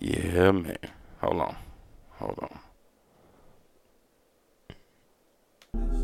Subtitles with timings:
[0.00, 0.76] Yeah, man.
[1.20, 1.56] Hold on.
[2.18, 2.58] Hold on.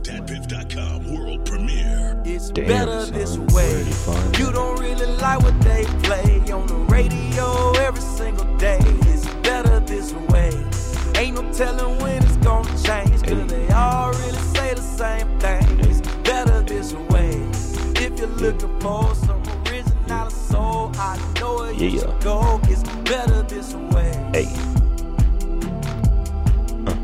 [0.02, 2.20] DatPiff.com world premiere.
[2.24, 3.12] It's Damn, better son.
[3.14, 3.84] this way.
[4.38, 8.78] you don't really like what they play on the radio every single day.
[8.82, 10.50] It's better this way.
[11.16, 13.22] Ain't no telling when it's gonna change.
[13.22, 15.80] Cause they all really say the same thing.
[15.80, 17.32] It's better this way.
[18.04, 22.00] If you're looking for some original soul, I know where you Yeah.
[22.00, 22.51] should go.
[24.32, 24.46] Hey.
[26.86, 26.96] Uh.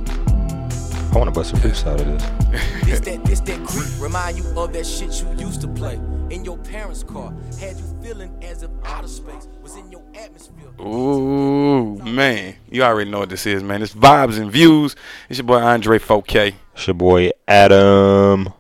[1.13, 2.65] I want to bust a freestyle out of this.
[2.89, 4.01] This that, this that creep.
[4.01, 7.35] Remind you of that shit you used to play in your parents' car.
[7.61, 10.71] Had you feeling as if outer space was in your atmosphere.
[10.81, 12.57] Ooh, man.
[12.71, 13.83] You already know what this is, man.
[13.83, 14.97] It's Vibes and Views.
[15.29, 16.55] It's your boy Andre 4K.
[16.73, 18.55] It's your boy Adam.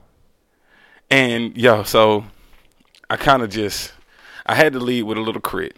[1.11, 2.27] And yo, so
[3.09, 3.95] I kind of just
[4.45, 5.73] I had to lead with a little K.R.I.T.,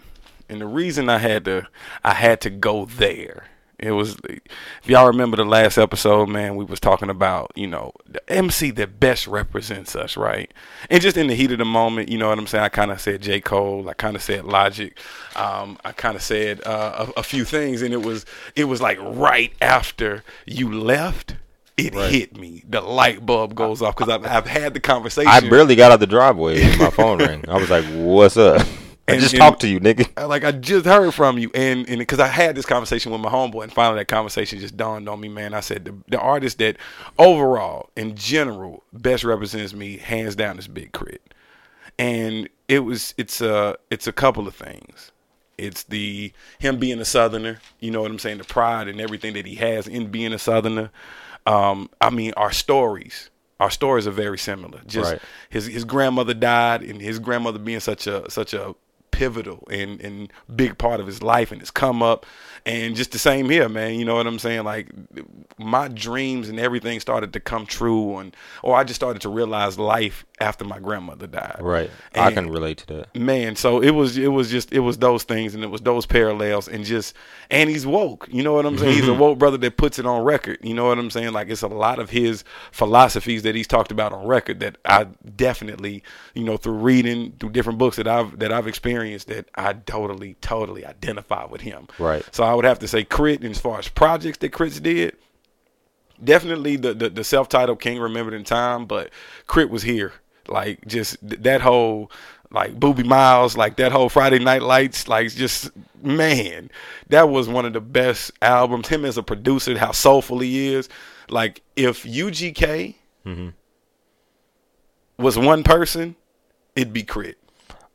[0.51, 1.67] and the reason I had to
[2.05, 3.45] I had to go there.
[3.79, 7.93] It was if y'all remember the last episode, man, we was talking about you know
[8.07, 10.53] the MC that best represents us, right?
[10.91, 12.65] And just in the heat of the moment, you know what I'm saying.
[12.65, 14.99] I kind of said J Cole, I kind of said Logic,
[15.35, 18.83] um, I kind of said uh, a, a few things, and it was it was
[18.83, 21.37] like right after you left.
[21.79, 22.63] It hit me.
[22.69, 25.31] The light bulb goes off because I've, I've had the conversation.
[25.31, 27.49] I barely got out the driveway my phone rang.
[27.49, 28.67] I was like, "What's up?"
[29.11, 30.29] I And- just and- talked to you, nigga.
[30.29, 33.31] Like I just heard from you, and and because I had this conversation with my
[33.31, 35.55] homeboy, and finally that conversation just dawned on me, man.
[35.55, 36.77] I said the the artist that
[37.19, 41.19] overall, in general, best represents me, hands down, is Big K.R.I.T.,
[41.99, 45.13] and it was it's a it's a couple of things.
[45.59, 49.35] It's the him being a Southerner, you know what I'm saying, the pride and everything
[49.35, 50.91] that he has in being a Southerner.
[51.47, 54.81] Um, I mean, our stories, our stories are very similar.
[54.87, 55.23] Just Right.
[55.51, 58.75] his his grandmother died, and his grandmother being such a such a
[59.21, 62.25] pivotal and and big part of his life and his come up,
[62.65, 63.99] and just the same here, man.
[63.99, 64.65] You know what I'm saying?
[64.65, 64.89] Like
[65.59, 69.79] my dreams and everything started to come true, and or I just started to realize
[69.79, 71.59] life after my grandmother died.
[71.61, 71.91] Right.
[72.15, 73.15] I can relate to that.
[73.15, 76.07] man so it was it was just it was those things and it was those
[76.07, 77.15] parallels and just
[77.51, 80.07] and he's woke you know what i'm saying he's a woke brother that puts it
[80.07, 83.55] on record you know what i'm saying like it's a lot of his philosophies that
[83.55, 85.05] he's talked about on record that i
[85.37, 86.03] definitely
[86.35, 90.35] you know through reading through different books that i've that i've experienced that i totally
[90.41, 91.89] totally identify with him.
[91.99, 92.25] Right.
[92.33, 93.47] so i would have to say K.R.I.T.
[93.49, 95.17] as far as projects that K.R.I.T.'s did
[96.23, 99.11] definitely the, the, the self-titled king remembered in time but
[99.49, 99.71] K.R.I.T.
[99.71, 100.13] was here.
[100.49, 102.11] Like just that whole
[102.51, 105.71] like Boobie Miles like that whole friday night lights like just
[106.03, 106.71] man
[107.09, 108.89] that was one of the best albums.
[108.89, 110.89] Him as a producer how soulful he is.
[111.29, 113.49] Like if ugk mm-hmm.
[115.19, 116.17] was one person
[116.75, 117.37] it'd be K.R.I.T.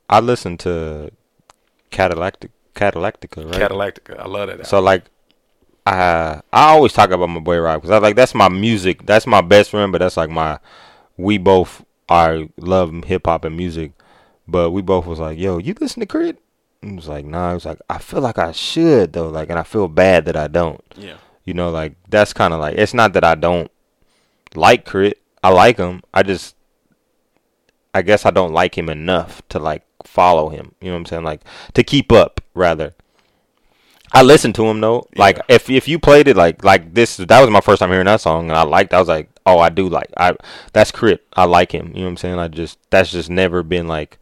[0.09, 1.11] I listened to
[1.89, 2.45] Cadillac
[2.75, 3.61] Cadillactica, right?
[3.61, 4.19] Cadillactica.
[4.19, 4.65] i love that album.
[4.65, 5.05] So like,
[5.85, 9.05] I I always talk about my boy Rob because I like that's my music.
[9.05, 10.59] That's my best friend, but that's like my.
[11.17, 13.93] We both are love hip hop and music,
[14.47, 16.37] but we both was like, "Yo, you listen to K.R.I.T.?"
[16.81, 19.49] And he was like, "Nah." He was like, "I feel like I should though, like,
[19.49, 22.75] and I feel bad that I don't." yeah You know, like that's kind of like
[22.77, 23.71] it's not that I don't
[24.55, 25.21] like Crit.
[25.41, 26.01] I like him.
[26.13, 26.55] I just,
[27.93, 30.73] I guess I don't like him enough to like follow him.
[30.81, 31.23] You know what I'm saying?
[31.23, 31.41] Like
[31.73, 32.93] to keep up, rather.
[34.13, 35.07] I listened to him though.
[35.15, 38.05] Like if if you played it like like this, that was my first time hearing
[38.05, 38.93] that song, and I liked.
[38.93, 40.09] I was like, oh, I do like.
[40.17, 40.35] I
[40.73, 41.25] that's Crit.
[41.33, 41.87] I like him.
[41.87, 42.39] You know what I'm saying?
[42.39, 44.17] I just that's just never been like.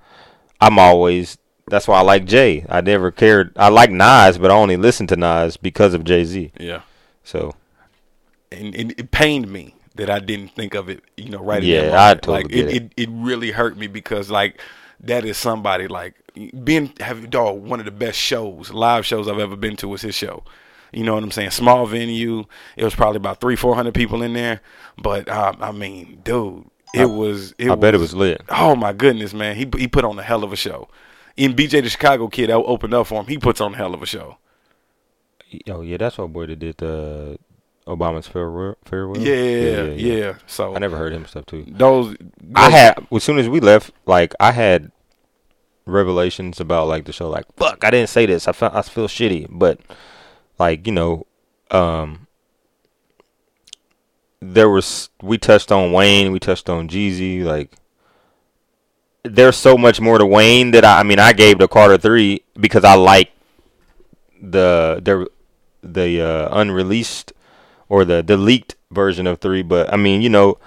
[0.60, 1.38] I'm always.
[1.68, 2.66] That's why I like Jay.
[2.70, 3.52] I never cared.
[3.58, 6.52] I like Nas, but I only listened to Nas because of Jay Z.
[6.60, 6.82] yeah
[7.24, 7.56] So
[8.54, 11.62] and, and it pained me that I didn't think of it, you know, right.
[11.62, 12.84] Yeah, I totally like get it, it.
[12.84, 12.92] it.
[12.98, 14.60] It really hurt me because like
[15.04, 16.16] that is somebody like
[16.64, 20.02] being having dog one of the best shows, live shows I've ever been to was
[20.02, 20.44] his show.
[20.92, 21.52] You know what I'm saying?
[21.52, 22.46] Small venue.
[22.78, 24.62] It was probably about three, four hundred people in there,
[24.98, 27.54] but uh, I mean, dude, it was.
[27.58, 28.42] It I bet it was lit.
[28.50, 29.56] Oh my goodness, man!
[29.56, 30.88] He he put on a hell of a show.
[31.36, 33.96] In BJ the Chicago kid that opened up for him, he puts on a hell
[33.96, 34.38] of a show.
[35.68, 37.40] Oh yeah, that's what boy that did the
[37.88, 38.78] Obama's farewell.
[38.86, 39.22] farewell.
[39.22, 40.36] Yeah, yeah.
[40.48, 41.66] So I never heard him stuff too.
[41.68, 42.16] those.
[42.56, 44.92] I had as soon as we left, like I had
[45.86, 47.30] revelations about like the show.
[47.30, 48.48] Like fuck, I didn't say this.
[48.48, 49.80] I felt I feel shitty, but
[50.58, 51.28] like you know,
[51.72, 52.28] um,
[54.40, 57.44] there was we touched on Wayne, we touched on Jeezy.
[57.44, 57.76] Like
[59.24, 62.44] there's so much more to Wayne that I, I mean I gave the Carter three
[62.58, 63.32] because I like
[64.42, 65.30] the the
[65.82, 67.34] the uh, unreleased
[67.90, 69.62] or the the leaked version of three.
[69.62, 70.58] But I mean you know.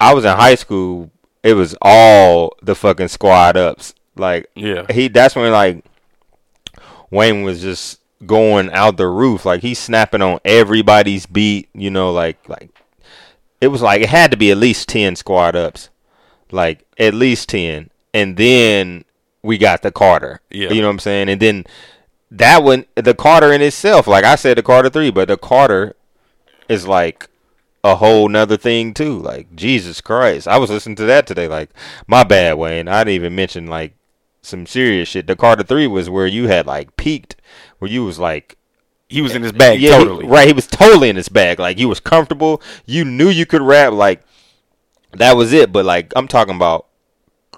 [0.00, 1.10] I was in high school.
[1.42, 3.94] It was all the fucking squad ups.
[4.16, 4.86] Like Yeah.
[4.90, 5.08] he.
[5.08, 5.84] That's when like
[7.10, 9.44] Wayne was just going out the roof.
[9.44, 11.68] Like he's snapping on everybody's beat.
[11.74, 12.70] You know, like like
[13.60, 15.88] it was like it had to be at least ten squad ups,
[16.52, 19.04] like at least ten, and then
[19.42, 20.40] we got the Carter.
[20.50, 20.70] Yeah.
[20.70, 21.64] you know what I'm saying, and then
[22.30, 25.94] that one, the Carter in itself, like I said, the Carter three, but the Carter
[26.68, 27.28] is like
[27.84, 29.18] a whole nother thing too.
[29.18, 31.48] Like Jesus Christ, I was listening to that today.
[31.48, 31.70] Like
[32.06, 32.88] my bad, Wayne.
[32.88, 33.94] I didn't even mention like
[34.42, 35.26] some serious shit.
[35.26, 37.36] The Carter three was where you had like peaked,
[37.78, 38.58] where you was like
[39.08, 40.26] He was in his eh, bag yeah, he- totally.
[40.26, 40.46] right.
[40.48, 41.58] He was totally in his bag.
[41.58, 42.60] Like he was comfortable.
[42.84, 43.92] You knew you could rap.
[43.94, 44.20] Like
[45.12, 45.72] that was it.
[45.72, 46.86] But like I'm talking about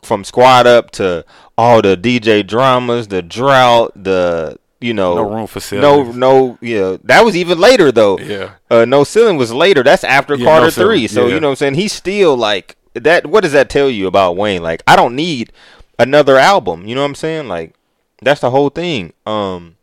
[0.02, 1.25] from squad up to
[1.58, 6.17] all the DJ dramas, the drought, the you know No room no facilities.
[6.17, 8.19] no yeah that was even later though.
[8.19, 8.53] Yeah.
[8.71, 9.82] Uh, no ceiling was later.
[9.82, 11.06] That's after Yeah, Carter No three.
[11.06, 11.35] So yeah.
[11.35, 11.75] you know what I'm saying.
[11.75, 13.27] He's still like that.
[13.27, 14.62] What does that tell you about Wayne?
[14.62, 15.53] Like I don't need
[15.99, 16.87] another album.
[16.87, 17.49] You know what I'm saying?
[17.49, 17.75] Like
[18.23, 19.12] that's the whole thing.
[19.27, 19.77] Um,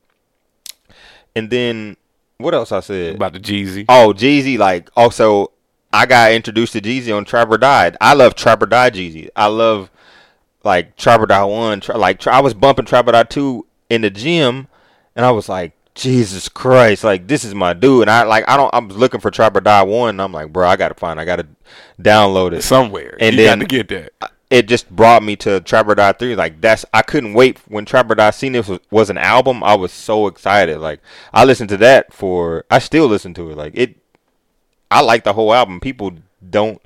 [1.36, 1.98] and then
[2.38, 3.16] what else I said?
[3.16, 3.86] About the Jeezy.
[3.90, 5.52] Oh, Jeezy, like also
[5.94, 7.92] I got introduced to Jeezy on Trap or Die.
[8.02, 9.30] I love Trap or Die Jeezy.
[9.36, 9.90] I love
[10.64, 11.80] like Trap or Die One.
[11.82, 14.68] Tra- like tra- I was bumping Trap or Die Two in the gym,
[15.18, 18.04] and I was like, Jesus Christ, like this is my dude.
[18.04, 18.74] And I like I don't.
[18.74, 20.12] I was looking for Trap or Die One.
[20.12, 21.20] And I'm like, bro, I gotta find.
[21.20, 21.48] I gotta
[22.02, 23.18] download it Somewhere.
[23.20, 24.32] And you then- to get that.
[24.50, 26.36] it just brought me to Trap or Die 3.
[26.36, 29.64] Like that's I couldn't wait when Trap or Die Seen This was, was an album.
[29.64, 30.78] I was so excited.
[30.78, 31.02] Like
[31.34, 33.58] I listened to that for I still listen to it.
[33.58, 33.98] Like it
[34.92, 35.80] I like the whole album.
[35.80, 36.12] People
[36.48, 36.80] don't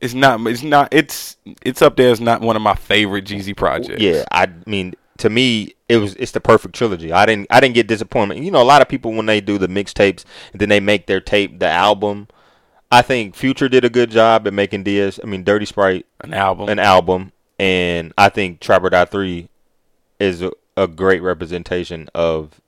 [0.00, 0.46] It's not.
[0.46, 0.88] It's not.
[0.92, 2.10] It's it's up there.
[2.12, 4.02] It's not one of my favorite Jeezy projects.
[4.02, 7.12] yeah, I mean to me it was it's the perfect trilogy.
[7.12, 8.42] I didn't I didn't get disappointment.
[8.42, 11.06] You know, a lot of people when they do the mixtapes and then they make
[11.06, 12.28] their tape the album.
[12.90, 15.20] I think Future did a good job at making DS.
[15.22, 16.68] I mean, Dirty Sprite An album.
[16.70, 19.48] an album, and I think Trap or Die Three
[20.18, 22.60] is a, a great representation of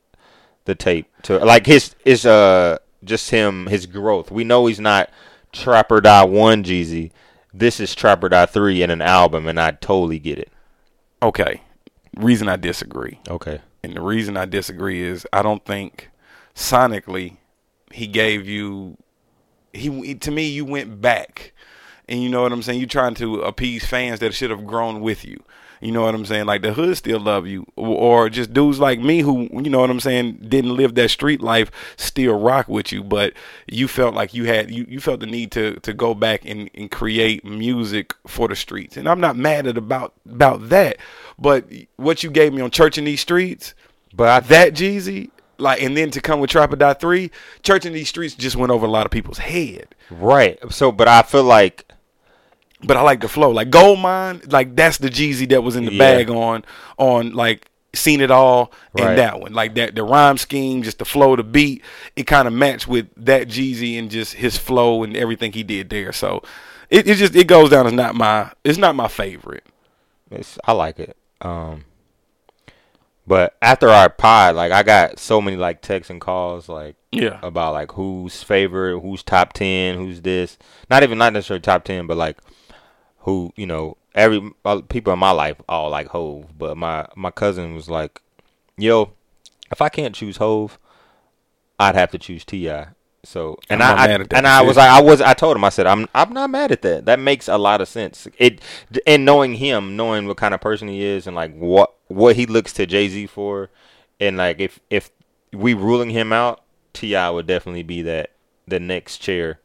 [0.66, 1.06] the tape.
[1.22, 4.30] To like his is uh just him his growth.
[4.30, 5.08] We know he's not
[5.52, 7.12] Trap or Die One Jeezy.
[7.54, 10.50] This is Trap or Die Three in an album, and I totally get it.
[11.22, 11.62] okay.
[12.16, 13.20] Reason I disagree.
[13.28, 13.60] Okay.
[13.82, 16.10] And the reason I disagree is I don't think
[16.54, 17.36] sonically
[17.92, 18.96] he gave you
[19.72, 21.52] he to me you went back.
[22.08, 22.80] And you know what I'm saying?
[22.80, 25.42] You're trying to appease fans that should have grown with you.
[25.80, 26.44] You know what I'm saying?
[26.46, 29.90] Like the hood still love you, or, just dudes like me who, you know what
[29.90, 33.02] I'm saying, didn't live that street life, still rock with you.
[33.02, 33.32] But
[33.66, 36.68] you felt like you had, you, you felt the need to to go back and,
[36.74, 38.96] and create music for the streets.
[38.96, 40.98] And I'm not mad at about about that.
[41.38, 41.64] But
[41.96, 43.74] what you gave me on Church in These Streets,
[44.12, 47.30] But I that Jeezy, like, and then to come with Dot Three,
[47.62, 49.94] Church in These Streets just went over a lot of people's head.
[50.10, 50.58] right.
[50.70, 51.89] So, but I feel like
[52.82, 53.50] But I like the flow.
[53.50, 55.98] Like Gold Mine, like that's the Jeezy that was in the Yeah.
[55.98, 56.64] bag on
[56.98, 59.16] on like seen it all and Right.
[59.16, 59.52] that one.
[59.52, 61.82] Like that the rhyme scheme, just the flow, the beat,
[62.16, 65.90] it kind of matched with that Jeezy and just his flow and everything he did
[65.90, 66.12] there.
[66.12, 66.42] So
[66.88, 69.64] it, it just it goes down as not my it's not my favorite.
[70.30, 71.16] It's, I like it.
[71.42, 71.84] Um,
[73.26, 77.38] but after our pod, like I got so many like texts and calls, like Yeah.
[77.42, 80.58] about like who's favorite, who's top ten, who's this.
[80.88, 82.38] Not even not necessarily top ten, but like
[83.20, 86.58] who you know every uh, people in my life all like Hove.
[86.58, 88.20] But my my cousin was like,
[88.76, 89.12] "Yo,
[89.70, 90.78] if I can't choose Hove,
[91.78, 92.84] I'd have to choose Ti."
[93.22, 95.68] So and I'm I, I and I was like I was I told him I
[95.68, 97.04] said I'm I'm not mad at that.
[97.04, 98.26] That makes a lot of sense.
[98.38, 98.60] It
[99.06, 102.46] and knowing him, knowing what kind of person he is, and like what what he
[102.46, 103.68] looks to Jay Z for,
[104.18, 105.10] and like if if
[105.52, 106.62] we ruling him out,
[106.94, 107.30] T.I.
[107.30, 108.30] would definitely be that
[108.66, 109.60] the next chair.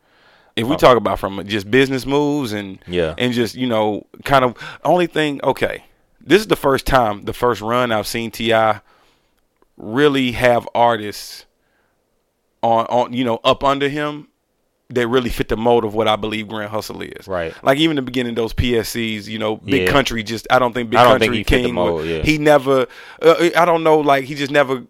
[0.55, 3.13] If we talk about from just business moves and Yeah.
[3.17, 5.83] and just you know kind of only thing okay
[6.21, 8.79] this is the first time the first run i've seen T.I.
[9.77, 11.45] really have artists
[12.63, 14.27] on on you know up under him
[14.89, 17.53] that really fit the mold of what i believe grand hustle is Right.
[17.63, 19.91] like even the beginning those pscs you know big Yeah.
[19.91, 22.07] country just i don't think big don't country think he fit the King mold, was-
[22.07, 22.21] yeah.
[22.21, 22.87] he never
[23.21, 24.83] uh, i don't know like he just never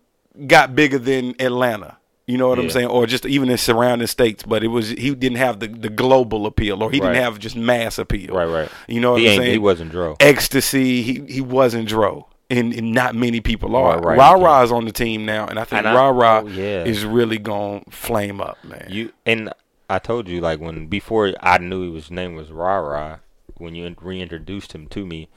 [0.48, 4.44] got bigger than atlanta you know what i'm saying or just even in surrounding states
[4.44, 7.10] but it was he didn't have the, the global appeal or he Right.
[7.13, 8.70] didn't have just mass appeal Right, right.
[8.88, 10.15] you know what he i'm saying he wasn't Dro.
[10.20, 13.96] ecstasy he he wasn't dro and, and not many people are.
[14.00, 14.17] Right, right.
[14.20, 16.84] Rah Rah's on the team now, and I think Rah Rah oh, yeah.
[16.84, 18.86] is really gonna flame up, man.
[18.88, 19.51] You and
[19.89, 23.17] I told you like when before I knew his name was Ra Ra
[23.58, 25.27] when you reintroduced him to me,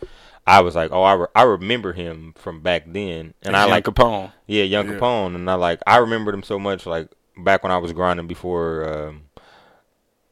[0.49, 3.71] I was like, oh, I, re- I remember him from back then, and I Young
[3.71, 4.33] like Capone.
[4.47, 4.95] yeah, Young Yeah.
[4.99, 8.27] Capone, and I like I remembered him so much like back when I was grinding
[8.27, 9.23] before um,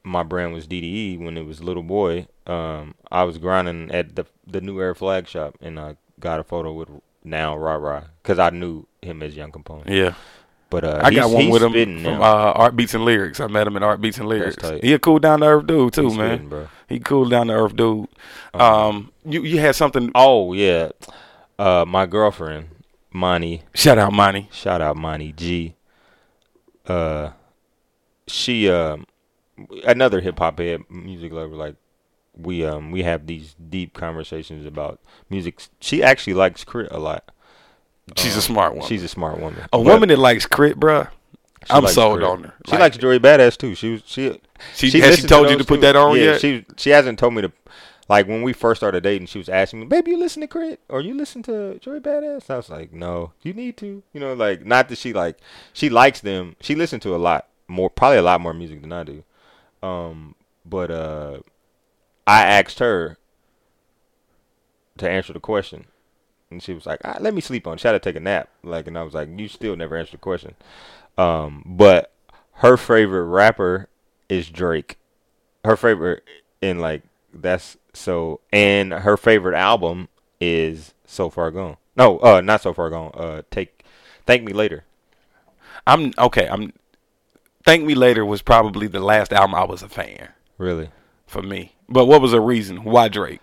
[0.02, 2.28] my brand was DDE when it was Little Boy.
[2.46, 6.44] Um, I was grinding at the the New Era Flag Shop, and I got a
[6.44, 6.88] photo with
[7.22, 9.88] now, rah rah, because I knew him as Young Capone.
[9.88, 10.14] Yeah.
[10.68, 13.38] But uh, I got one with him spitting from uh, Art Beats and Lyrics.
[13.38, 14.68] I met him at Art Beats and Lyrics.
[14.82, 16.28] He a cool down to earth dude too, He's man.
[16.30, 16.68] spitting, bro.
[16.88, 18.08] He cool down to earth dude.
[18.52, 20.10] Um, you you had something.
[20.14, 20.90] Oh yeah,
[21.58, 22.68] uh, my girlfriend,
[23.12, 23.62] Monty.
[23.74, 24.48] Shout out, Monty.
[24.50, 25.76] Shout out Monty G.
[26.86, 27.30] Uh,
[28.26, 29.06] she um,
[29.84, 31.54] another hip hop head, music lover.
[31.54, 31.76] Like
[32.36, 35.60] we um we have these deep conversations about music.
[35.80, 36.88] She actually likes K.R.I.T.
[36.90, 37.30] a lot.
[38.16, 38.88] She's a smart woman.
[38.88, 39.60] She's a smart woman.
[39.64, 41.08] a But woman that likes K.R.I.T., bruh.
[41.68, 42.28] I'm sold Crit.
[42.30, 42.54] on her.
[42.68, 43.74] She likes Joey Badass too.
[43.74, 44.40] She was she.
[44.74, 45.80] She- has she listened told you to put too.
[45.82, 46.40] that on yeah, yet?
[46.40, 47.52] She she hasn't told me to.
[48.08, 50.78] Like when we first started dating, she was asking me, "Baby, you listen to K.R.I.T.
[50.88, 54.32] or you listen to Joey Badass?" I was like, "No, you need to." You know,
[54.34, 55.38] like not that she like
[55.72, 56.54] she likes them.
[56.60, 59.24] She listens to a lot more, probably a lot more music than I do.
[59.82, 61.38] Um, but uh,
[62.28, 63.18] I asked her
[64.98, 65.86] to answer the question,
[66.50, 68.20] and she was like, ah, "Let me sleep on." it." She had to take a
[68.20, 68.48] nap.
[68.62, 70.54] Like, and I was like, "You still never answered the question."
[71.18, 72.12] Um, but
[72.54, 73.88] her favorite rapper
[74.28, 74.98] is Drake.
[75.64, 76.22] Her favorite,
[76.62, 80.08] and like that's so, and her favorite album
[80.40, 81.76] is So Far Gone.
[81.96, 83.10] No, uh, not So Far Gone.
[83.14, 83.82] Uh, take,
[84.26, 84.84] Thank Me Later.
[85.86, 86.48] I'm okay.
[86.48, 86.72] I'm.
[87.64, 90.90] Thank Me Later was probably the last album I was a fan Really,
[91.26, 91.74] for me.
[91.88, 92.84] But what was the reason?
[92.84, 93.40] Why Drake?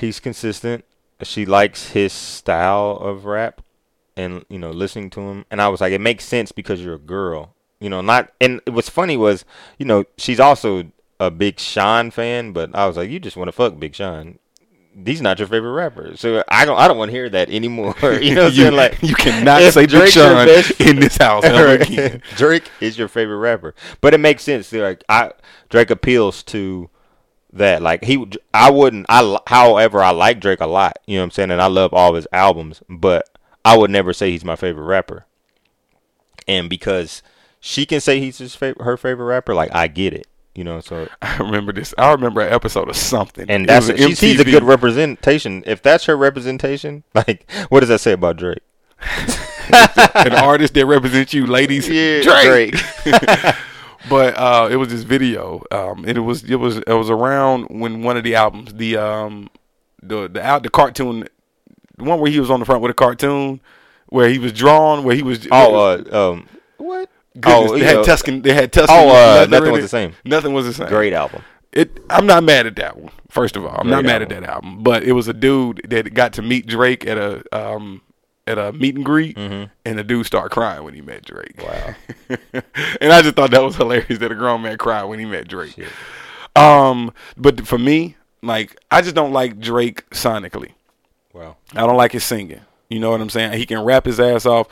[0.00, 0.84] he's consistent.
[1.22, 3.62] She likes his style of rap,
[4.16, 5.44] and you know, listening to him.
[5.50, 7.54] And I was like, it makes sense because you're a girl.
[7.80, 8.32] You know, not.
[8.40, 9.44] And what's funny was,
[9.78, 13.48] you know, she's also a big Sean fan, but I was like, you just want
[13.48, 14.38] to fuck Big Sean.
[15.04, 16.76] He's not your favorite rapper, so I don't.
[16.76, 17.94] I don't want to hear that anymore.
[18.02, 18.74] You know what I'm you, saying?
[18.74, 22.22] Like, you cannot say Big Drake's your Sean best- in this house ever again.
[22.36, 24.72] Drake is your favorite rapper, but it makes sense.
[24.72, 25.30] Like, I
[25.68, 26.90] Drake appeals to
[27.52, 27.82] that.
[27.82, 29.06] Like, he, I wouldn't.
[29.08, 30.98] I, however, I like Drake a lot.
[31.06, 33.28] You know what I'm saying, and I love all his albums, but
[33.64, 35.26] I would never say he's my favorite rapper.
[36.46, 37.22] And because
[37.60, 40.26] she can say he's his favorite, her favorite rapper, like I get it.
[40.54, 41.94] You know, so I remember this.
[41.98, 43.48] I remember an episode of something.
[43.48, 45.62] and It that's she sees a good representation.
[45.66, 48.62] If that's her representation, like what does that say about Drake?
[50.14, 51.86] an artist that represents you, ladies.
[51.86, 52.72] Drake.
[52.74, 53.54] Drake.
[54.08, 57.66] But uh, it was this video, um, and it was it was it was around
[57.68, 59.50] when one of the albums, the um,
[60.02, 61.26] the the out the cartoon,
[61.96, 63.60] the one where he was on the front with a cartoon,
[64.08, 67.10] where he was drawn, where he was oh, uh, um, what?
[67.40, 67.96] goodness, oh, they yeah.
[67.96, 68.96] had Tuscan, they had Tuscan.
[68.96, 70.14] Oh, uh, leather Nothing in Was the Same.
[70.24, 70.88] Nothing was the same.
[70.88, 71.42] Great album.
[71.72, 72.00] It.
[72.08, 73.12] I'm not mad at that one.
[73.30, 74.36] First of all, I'm not Great mad album.
[74.36, 74.82] at that album.
[74.82, 78.02] But it was a dude that got to meet Drake at a um
[78.48, 81.56] at a meet and greet, and the dude started crying when he met Drake.
[81.56, 82.56] Mm-hmm.
[82.56, 82.62] Wow.
[83.00, 85.46] and I just thought that was hilarious that a grown man cried when he met
[85.48, 85.78] Drake.
[86.56, 90.72] Um, but for me, like I just don't like Drake sonically.
[91.32, 91.56] Wow.
[91.74, 92.62] I don't like his singing.
[92.88, 93.52] You know what I'm saying?
[93.52, 94.66] He can rap his ass off,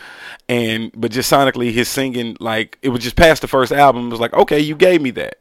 [0.49, 4.07] and but just sonically, his singing like it was just past the first album.
[4.07, 5.37] It was like, okay, you gave me that,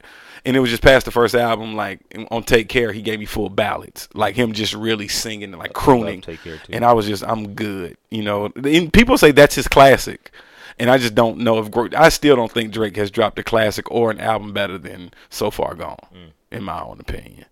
[0.45, 1.75] and it was just past the first album.
[1.75, 1.99] Like
[2.31, 6.21] on Take Care, he gave me full ballads, like him just really singing, like crooning.
[6.21, 6.73] Take Care, too.
[6.73, 7.97] And I was just, I'm good.
[8.11, 10.31] You know, and people say that's his classic,
[10.79, 13.89] and I just don't know if I still don't think Drake has dropped a classic
[13.91, 16.31] or an album better than So Far Gone, Mm.
[16.51, 17.45] in my own opinion.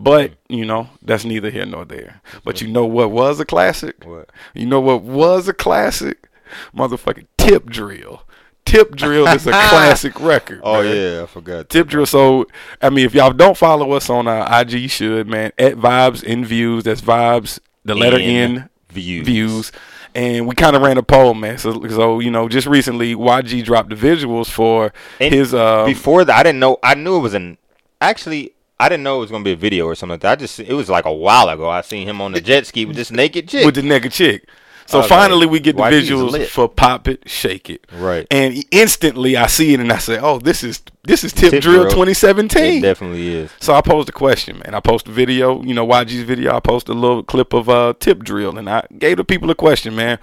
[0.00, 2.20] But you know, that's neither here nor there.
[2.44, 4.04] But you know what was a classic?
[4.04, 4.30] What?
[4.54, 6.28] You know what was a classic?
[6.74, 8.22] Motherfucking Tip Drill.
[8.68, 10.60] Tip Drill is a classic record.
[10.62, 10.96] Oh man.
[10.96, 11.68] yeah, I forgot.
[11.68, 12.06] Tip drill.
[12.06, 12.46] So,
[12.82, 15.52] I mean, if y'all don't follow us on uh, IG, you should, man.
[15.58, 16.84] At Vibes in Views.
[16.84, 19.26] That's Vibes, the letter In N, Views.
[19.26, 19.72] Views.
[20.14, 21.58] And we kind of ran a poll, man.
[21.58, 25.54] So, so, you know, just recently, YG dropped the visuals for And his.
[25.54, 26.78] Uh, Before that, I didn't know.
[26.82, 27.58] I knew it was an.
[28.00, 30.32] Actually, I didn't know it was gonna be a video or something like that.
[30.32, 31.68] I just it was like a while ago.
[31.68, 33.64] I seen him on the jet ski with this naked chick.
[33.64, 34.48] with the naked chick.
[34.88, 36.48] So was finally, we get the YG is visuals lit.
[36.48, 38.26] for "Pop It, Shake It," Right.
[38.30, 41.62] And instantly, I see it and I say, "Oh, this is this is Tip, Tip
[41.62, 41.90] Drill Drill.
[41.90, 43.50] 2017." it definitely is.
[43.60, 44.74] So I posed a question, man.
[44.74, 46.56] I posted a video, you know, YG's video.
[46.56, 49.54] I posted a little clip of uh, Tip Drill, and I gave the people a
[49.54, 50.18] question, man.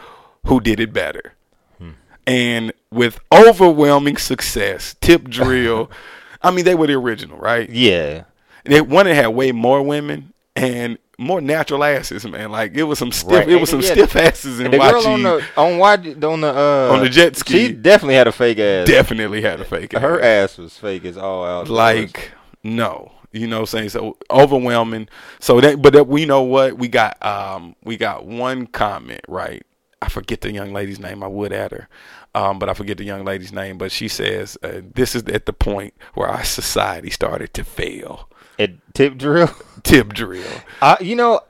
[0.48, 1.34] Who did it better?
[2.27, 5.91] And with overwhelming success, Tip Drill.
[6.41, 7.69] I mean, they were the original, right?
[7.69, 8.24] Yeah.
[8.63, 12.51] They one that had way more women and more natural asses, man.
[12.51, 13.50] Like it was some stiff, Right.
[13.50, 15.13] it was some yeah, stiff asses in the girl YG.
[15.13, 17.67] on the on why on the uh On the jet ski.
[17.67, 18.88] she definitely had a fake ass.
[18.88, 19.93] definitely had a fake.
[19.93, 20.51] Her ass.
[20.53, 21.69] ass was fake as all out.
[21.69, 22.31] like
[22.63, 25.07] no you know what i'm saying so overwhelming
[25.39, 29.63] so that but that, we know what we got um we got one comment right
[30.01, 31.88] i forget the young lady's name i would add her
[32.34, 35.45] um but i forget the young lady's name but she says uh, this is at
[35.45, 39.50] the point where our society started to fail it tip drill.
[39.83, 40.43] tip drill
[40.81, 41.41] I, you know,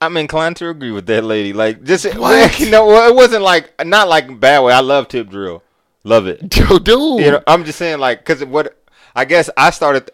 [0.00, 1.52] I'm inclined to agree with that lady.
[1.52, 2.58] Like, just What?
[2.60, 4.72] you know, well, it wasn't like not like bad way.
[4.72, 5.62] I love tip drill,
[6.04, 6.56] love it.
[6.58, 7.20] Yo, dude.
[7.20, 8.76] You know, I'm just saying like because what
[9.14, 10.10] I guess I started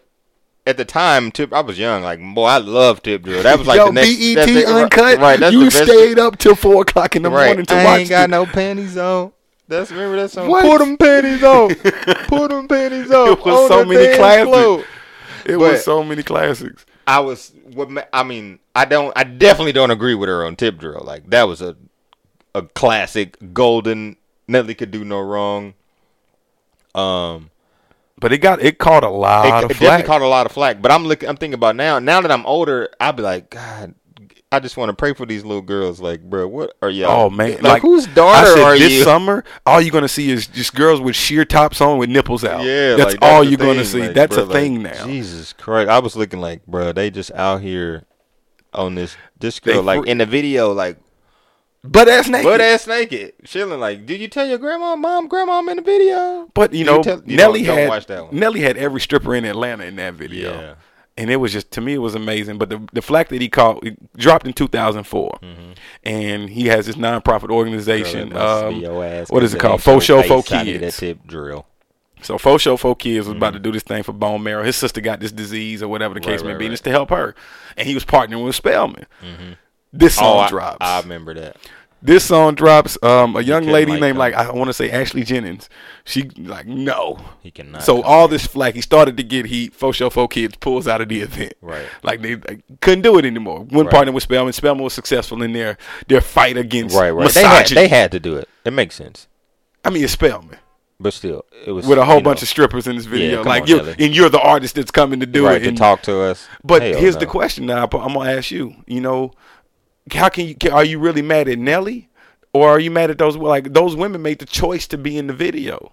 [0.65, 1.31] at the time.
[1.31, 2.03] Tip, I was young.
[2.03, 3.43] Like, boy, I love tip drill.
[3.43, 5.19] That was like Yo, the next BET that's Uncut.
[5.19, 7.47] Right, that's you stayed up till four o'clock in the right.
[7.47, 7.99] morning to I watch.
[8.01, 9.31] ain't got the- no panties on.
[9.67, 10.49] That's remember that song.
[10.49, 10.63] What?
[10.65, 11.69] Put them panties on.
[12.27, 13.29] Put them panties on.
[13.29, 14.49] It was on so many classics.
[14.49, 14.79] floor.
[15.45, 16.85] It but- was so many classics.
[17.05, 18.59] I was what ma- I mean.
[18.75, 19.11] I don't.
[19.15, 21.01] I definitely don't agree with her on tip drill.
[21.03, 21.75] Like that was a
[22.55, 24.15] a classic, golden.
[24.47, 25.73] Nelly could do no wrong.
[26.95, 27.49] Um,
[28.19, 30.51] But it got it caught a lot it, of it definitely caught a lot of
[30.51, 30.81] flack.
[30.81, 31.27] But I'm looking.
[31.27, 31.99] I'm thinking about now.
[31.99, 33.95] Now that I'm older, I'll be like, God.
[34.53, 35.99] I just want to pray for these little girls.
[35.99, 37.25] Like, bro, what are y'all?
[37.25, 37.61] Oh man!
[37.61, 39.03] like, whose daughter I said, are this you?
[39.03, 42.63] summer, all you're gonna see is just girls with sheer tops on with nipples out.
[42.63, 44.01] Yeah, that's like, all you're gonna see.
[44.01, 45.05] like, that's bro, a thing now.
[45.05, 45.89] Jesus Christ!
[45.89, 48.03] I was looking like, bro, they just out here
[48.73, 50.97] on this this They girl like fr- in the video, like
[51.83, 52.45] But ass naked.
[52.45, 53.79] butt ass naked, chilling.
[53.79, 56.49] Like, did you tell your grandma, mom, grandma I'm in the video?
[56.53, 58.37] But you Do know, tell- you Nelly had watch that one.
[58.37, 60.53] Nelly had every stripper in Atlanta in that video.
[60.53, 60.73] Yeah.
[61.15, 62.57] And it was just to me it was amazing.
[62.57, 65.39] But the the flack that he caught it dropped in 2004,
[66.03, 68.29] and he has this nonprofit organization.
[68.29, 68.37] Mm-hmm.
[68.37, 69.81] Girl, um, be your ass, what is it called?
[69.83, 70.79] Faux Show I need Kids.
[70.81, 71.67] That tip drill.
[72.23, 74.63] So Faux Show for Kids was about to do this thing for bone marrow.
[74.63, 76.29] His sister got this disease or whatever the Mm-hmm.
[76.29, 77.35] Right, case may right, be, and it's to help her.
[77.77, 79.05] And he was partnering with Spelman.
[79.91, 80.77] This Oh, song I, drops.
[80.79, 81.57] I remember that.
[82.05, 82.97] This song drops.
[83.01, 84.19] Um, a young lady like named them.
[84.19, 85.69] like I want to say Ashley Jennings.
[86.03, 87.17] She like no.
[87.41, 87.83] He cannot.
[87.83, 89.73] So all this flack, he started to get heat.
[89.73, 91.53] Fo Show for Kids pulls out of the event.
[91.61, 91.85] Right.
[92.03, 93.61] Like they, they couldn't do it anymore.
[93.61, 93.95] When Right.
[93.95, 97.31] partnering with Spelman, Spelman was successful in their their fight against right, right.
[97.31, 98.49] They had, they had to do it.
[98.65, 99.27] It makes sense,
[99.85, 100.57] I mean, it's Spelman
[100.99, 103.43] but still, it was with a whole bunch know, of strippers in this video.
[103.43, 105.63] come like you, and you're the artist that's coming to do right it.
[105.63, 106.47] to and- talk to us.
[106.63, 107.83] But Hell here's the question now.
[107.83, 108.73] I'm gonna ask you.
[108.87, 109.31] You know,
[110.11, 110.55] how can you?
[110.71, 112.09] Are you really mad at Nelly,
[112.53, 113.35] or are you mad at those?
[113.37, 115.91] Like those women made the choice to be in the video,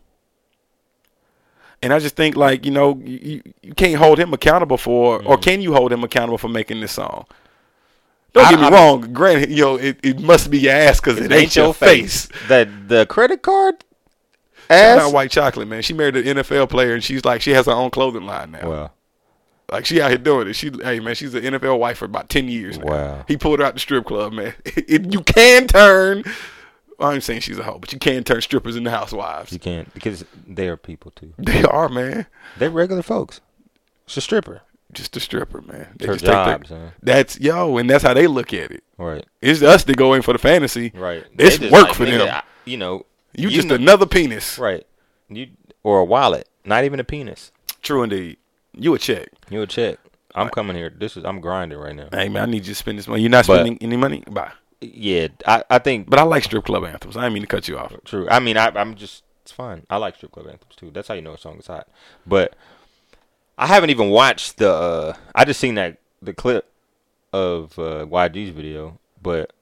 [1.83, 5.37] and I just think like you know you, you can't hold him accountable for, or
[5.37, 5.43] mm-hmm.
[5.43, 7.27] can you hold him accountable for making this song?
[8.33, 9.13] Don't I- get me I- wrong.
[9.13, 12.29] Granted, you know it, it must be your ass because it, ain't your face.
[12.49, 13.85] That the credit card
[14.71, 15.83] Shout out White Chocolate, man.
[15.83, 18.69] She married an NFL player, and she's like she has her own clothing line now.
[18.69, 18.95] Well,
[19.71, 20.55] Like she out here doing it.
[20.55, 22.85] She, hey man, she's an NFL wife for about ten years now.
[22.87, 23.25] Wow.
[23.29, 24.55] He pulled her out the strip club, man.
[24.65, 26.25] It, you can turn.
[26.99, 29.53] I'm saying she's a hoe, but you can turn strippers into housewives.
[29.53, 31.33] you can't because they are people too.
[31.39, 32.27] They are, man.
[32.59, 33.41] They're regular folks.
[34.07, 34.63] It's a stripper.
[34.93, 35.87] Just a stripper, man.
[35.97, 36.91] They just take their- huh?
[37.01, 38.83] That's yo, and that's how they look at it.
[38.99, 39.25] Right.
[39.41, 40.91] It's us that go in for the fantasy.
[40.95, 41.25] Right.
[41.39, 42.21] It's just work like, for them.
[42.29, 43.07] I- you know.
[43.33, 44.59] You, just know- another penis.
[44.59, 44.85] right.
[45.29, 45.49] You
[45.85, 47.53] or a wallet, not even a penis.
[47.83, 48.37] True indeed.
[48.75, 49.29] You a check.
[49.51, 49.99] You a check.
[50.35, 50.91] I'm coming here.
[50.97, 52.09] This is I'm grinding right now.
[52.13, 53.23] Hey man, I need you to spend this money.
[53.23, 54.23] You're not But- spending any money?
[54.31, 54.53] Bye.
[54.83, 57.15] Yeah, I, I think But I like strip club anthems.
[57.15, 57.93] I didn't mean to cut you off.
[58.07, 58.27] True.
[58.31, 59.85] I mean, I, I'm just it's fine.
[59.91, 60.91] I like strip club anthems too.
[60.91, 61.87] That's how you know a song is hot.
[62.27, 62.55] But
[63.59, 64.73] I haven't even watched the.
[64.73, 66.71] Uh, I just seen that the clip
[67.33, 69.53] of uh, YG's video, but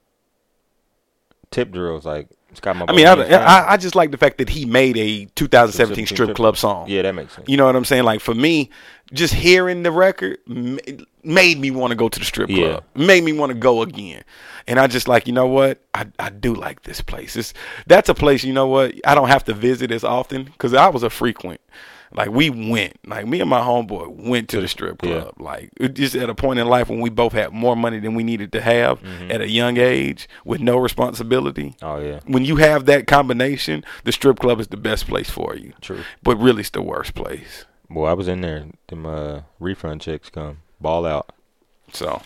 [1.50, 2.86] Tip Drill's like it's got my.
[2.88, 6.36] I mean, I, I, I just like the fact that he made a 2017 strip
[6.36, 6.88] club song.
[6.88, 7.48] Yeah, that makes sense.
[7.48, 8.04] You know what I'm saying?
[8.04, 8.70] Like for me,
[9.12, 12.84] just hearing the record made me want to go to the strip club.
[12.94, 14.22] Made me want to go again.
[14.66, 15.80] And I just like, you know what?
[15.94, 17.36] I, I do like this place.
[17.36, 17.54] It's
[17.86, 18.94] that's a place, you know what?
[19.06, 21.60] I don't have to visit as often because I was a frequent.
[22.10, 25.20] Like we went, like me and my homeboy went to the strip Yeah.
[25.20, 25.34] club.
[25.40, 28.24] Like just at a point in life when we both had more money than we
[28.24, 29.30] needed to have Mm-hmm.
[29.30, 32.20] at a young age with no responsibility Oh yeah.
[32.26, 35.72] when you have that combination, the strip club is the best place for you.
[35.82, 36.00] True.
[36.22, 37.66] But really, it's the worst place.
[37.90, 38.66] Boy, I was in there.
[38.88, 41.32] Them uh, refund checks come ball out.
[41.92, 42.22] So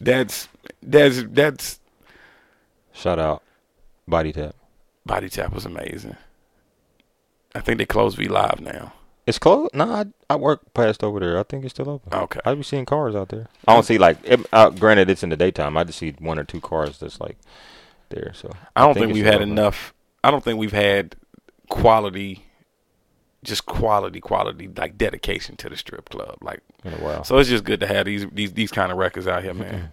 [0.00, 0.48] that's
[0.82, 1.80] that's that's
[2.92, 3.42] Shout out,
[4.06, 4.54] body tap.
[5.06, 6.16] body tap was amazing.
[7.54, 8.92] I think they closed V Live now.
[9.26, 9.74] It's closed.
[9.74, 11.38] No, I, I work past over there.
[11.38, 12.12] I think it's still open.
[12.12, 12.40] Okay.
[12.44, 13.46] I be seeing cars out there.
[13.66, 14.18] I don't see like.
[14.24, 15.76] It, uh, granted, it's in the daytime.
[15.76, 17.38] I just see one or two cars that's like
[18.08, 18.32] there.
[18.34, 19.50] So I don't think, it's we've had open.
[19.50, 19.94] enough.
[20.24, 21.16] I don't think we've had
[21.68, 22.44] quality,
[23.42, 26.36] just quality, quality like dedication to the strip club.
[26.42, 27.24] Like in a while.
[27.24, 29.92] So it's just good to have these these these kind of records out here, man.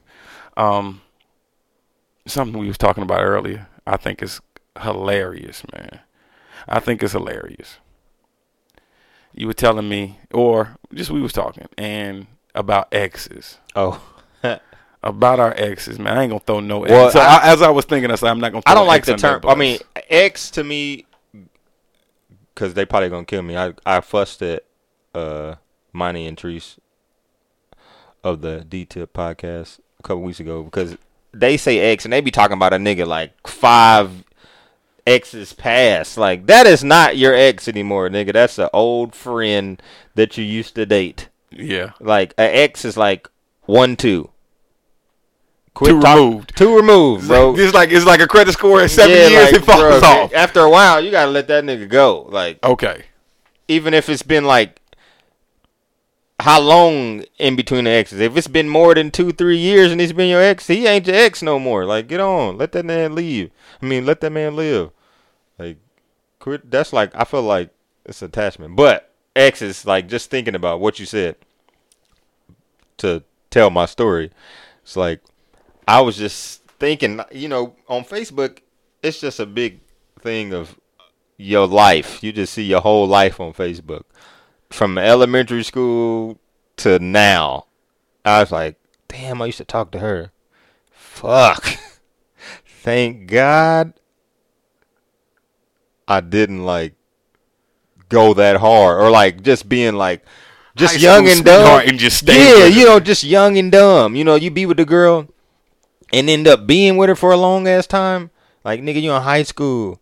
[0.57, 1.01] um,
[2.25, 4.41] something we was talking about earlier, I think is
[4.81, 5.99] hilarious, man.
[6.67, 7.77] I think it's hilarious.
[9.33, 14.01] You were telling me, or just we was talking, and about exes, oh,
[15.03, 16.17] about our exes, man.
[16.17, 16.79] I ain't gonna throw no.
[16.79, 18.63] Well, so I- as I was thinking, I said I'm not gonna.
[18.63, 19.41] Throw I don't like ex the term.
[19.45, 19.79] I mean,
[20.09, 21.05] X to me,
[22.57, 23.55] because they probably gonna kill me.
[23.55, 24.65] I I fussed at
[25.13, 25.55] uh
[25.93, 26.79] Monty and Treese
[28.23, 30.97] of the D Tip podcast a couple weeks ago because
[31.31, 34.23] they say X and they be talking about a nigga like five
[35.05, 36.17] exes past.
[36.17, 38.33] Like that is not your ex anymore, nigga.
[38.33, 39.79] That's an old friend
[40.15, 41.29] that you used to date.
[41.51, 41.91] Yeah.
[41.99, 43.29] Like an ex is like
[43.65, 44.31] one two.
[45.77, 46.57] Quit Two talk- removed.
[46.57, 47.55] Two removed, bro.
[47.57, 50.09] It's like it's like a credit score at seven Yeah, years like, it falls bro,
[50.09, 50.33] off.
[50.33, 52.23] After a while, you gotta let that nigga go.
[52.29, 53.03] Like Okay.
[53.67, 54.81] even if it's been like
[56.39, 58.19] how long in between the exes?
[58.19, 61.05] If it's been more than two, three years and he's been your ex, he ain't
[61.07, 61.83] your ex no more.
[61.85, 62.57] Like, get on.
[62.57, 63.49] Let that man leave.
[63.81, 64.91] I mean, let that man live.
[65.59, 65.77] Like,
[66.39, 66.69] quit.
[66.71, 67.69] That's like I feel like
[68.05, 68.75] it's attachment.
[68.75, 71.35] But exes, like just thinking about what you said
[72.97, 74.31] to tell my story.
[74.83, 75.21] It's like
[75.87, 78.59] I was just thinking, you know, on Facebook,
[79.01, 79.79] it's just a big
[80.19, 80.77] thing of
[81.37, 82.23] your life.
[82.23, 84.03] You just see your whole life on Facebook.
[84.69, 86.39] From elementary school
[86.77, 87.67] to now.
[88.25, 88.75] I was like,
[89.07, 90.31] damn, I used to talk to her.
[90.91, 91.77] Fuck.
[92.65, 93.93] Thank God
[96.07, 96.93] I didn't like
[98.09, 100.23] go that hard or like just being like
[100.75, 104.23] just High young and dumb and just yeah you know just young and dumb you
[104.23, 105.27] know you be with the girl
[106.13, 108.29] and end up being with her for a long ass time
[108.63, 109.99] like nigga you in high school.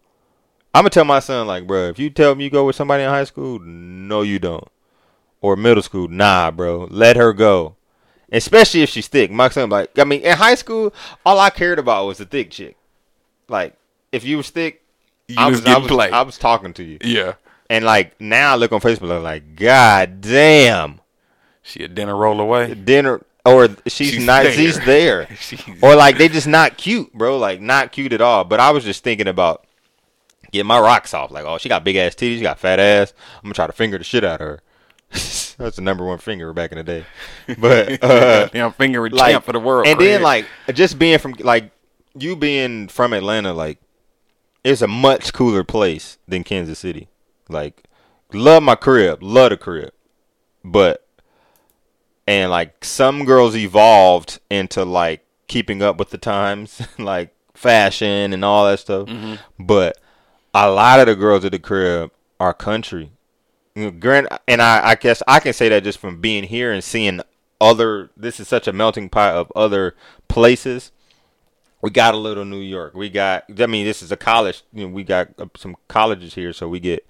[0.73, 3.03] I'm gonna tell my son like bro if you tell me you go with somebody
[3.03, 4.67] in high school no you don't.
[5.41, 7.75] Or middle school nah bro let her go.
[8.31, 9.31] Especially if she's thick.
[9.31, 10.93] My son like i mean in high school
[11.25, 12.75] all i cared about was the thick chick.
[13.47, 13.75] Like
[14.11, 14.83] if you was thick
[15.27, 16.13] You I was was, I was, played.
[16.13, 16.97] I was talking to you.
[17.03, 17.33] Yeah.
[17.69, 20.99] and like now I look on Facebook, I'm like, God damn,
[21.61, 22.73] She a dinner roll away.
[22.75, 24.51] dinner or she's, She's not, there.
[24.53, 28.43] she's there, She's- or like they just not cute, bro, like not cute at all.
[28.43, 29.65] But I was just thinking about
[30.51, 33.13] getting my rocks off, like, oh, she got big ass titties, she got fat ass.
[33.37, 34.61] I'm gonna try to finger the shit out of her.
[35.11, 37.05] That's the number one finger back in the day,
[37.59, 39.87] but uh, Damn finger like champ for the world.
[39.87, 41.71] And then like just being from like
[42.17, 43.77] you being from Atlanta, like
[44.63, 47.07] it's a much cooler place than Kansas City.
[47.47, 47.83] Like
[48.33, 49.91] love my crib, love the crib,
[50.63, 51.04] but
[52.27, 58.43] and like some girls evolved into like keeping up with the times, like fashion and
[58.43, 59.07] all that stuff.
[59.59, 59.97] But
[60.53, 63.11] a lot of the girls at the crib are country.
[63.75, 66.71] You know, grant, and I, I guess I can say that just from being here
[66.71, 67.21] and seeing
[67.59, 68.09] other.
[68.15, 69.95] This is such a melting pot of other
[70.27, 70.91] places.
[71.81, 72.95] We got a little New York.
[72.95, 73.43] We got.
[73.59, 74.63] I mean, this is a college.
[74.73, 77.05] You know, we got uh, some colleges here, so we get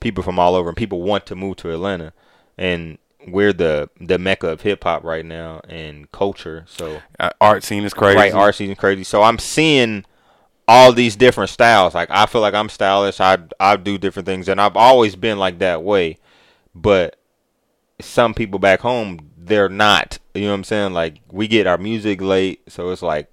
[0.00, 2.12] people from all over, and people want to move to Atlanta,
[2.56, 2.98] and
[3.32, 6.64] we're the the mecca of hip hop right now and culture.
[6.68, 8.16] So Uh, art scene is crazy.
[8.16, 9.04] right, art season crazy.
[9.04, 10.04] So I'm seeing
[10.66, 11.94] all these different styles.
[11.94, 13.20] Like I feel like I'm stylish.
[13.20, 16.18] I I do different things, and I've always been like that way.
[16.74, 17.16] But
[18.00, 20.18] some people back home, they're not.
[20.34, 20.92] You know what I'm saying?
[20.92, 23.28] Like we get our music late, so it's like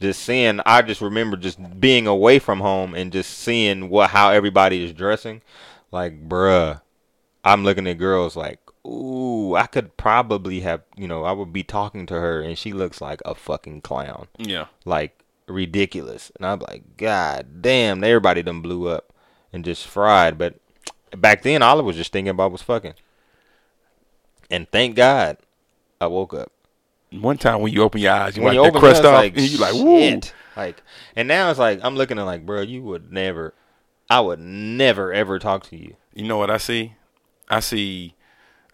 [0.00, 0.60] just seeing.
[0.66, 4.92] I just remember just being away from home and just seeing what how everybody is
[4.92, 5.40] dressing.
[5.90, 6.80] Like, bruh,
[7.44, 11.62] I'm looking at girls like, ooh, I could probably have, you know, I would be
[11.62, 14.66] talking to her and she looks like a fucking clown Yeah.
[14.84, 16.30] like ridiculous.
[16.36, 19.12] And I'm like, God damn, everybody done blew up
[19.52, 20.36] and just fried.
[20.38, 20.54] But
[21.16, 22.94] back then, all I was just thinking about was fucking.
[24.50, 25.38] And thank God,
[26.00, 26.52] I woke up.
[27.10, 29.46] One time when you open your eyes, you When wipe you crust off, like, and
[29.46, 30.20] you like, woo.
[30.56, 30.82] Like,
[31.16, 33.54] and now it's like I'm looking at like, bro, you would never,
[34.10, 35.96] I would never ever talk to you.
[36.14, 36.94] You know what I see?
[37.48, 38.14] I see,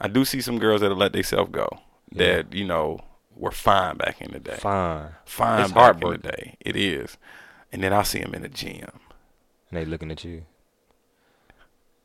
[0.01, 1.69] I do see some girls that have let themselves go.
[2.13, 3.01] That you know
[3.37, 4.57] were fine back in the day.
[4.57, 6.57] Fine, Fine It's back in the day.
[6.61, 7.17] It is.
[7.73, 8.89] And then I see them in the gym.
[9.71, 10.45] and they looking at you.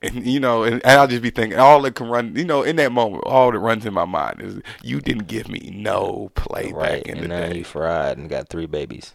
[0.02, 2.62] And you know, and, and I'll just be thinking, all that can run, you know,
[2.62, 6.30] in that moment, all that runs in my mind is, you didn't give me no
[6.36, 7.58] play Right, back in and the now day.
[7.60, 9.14] you fried and got three babies.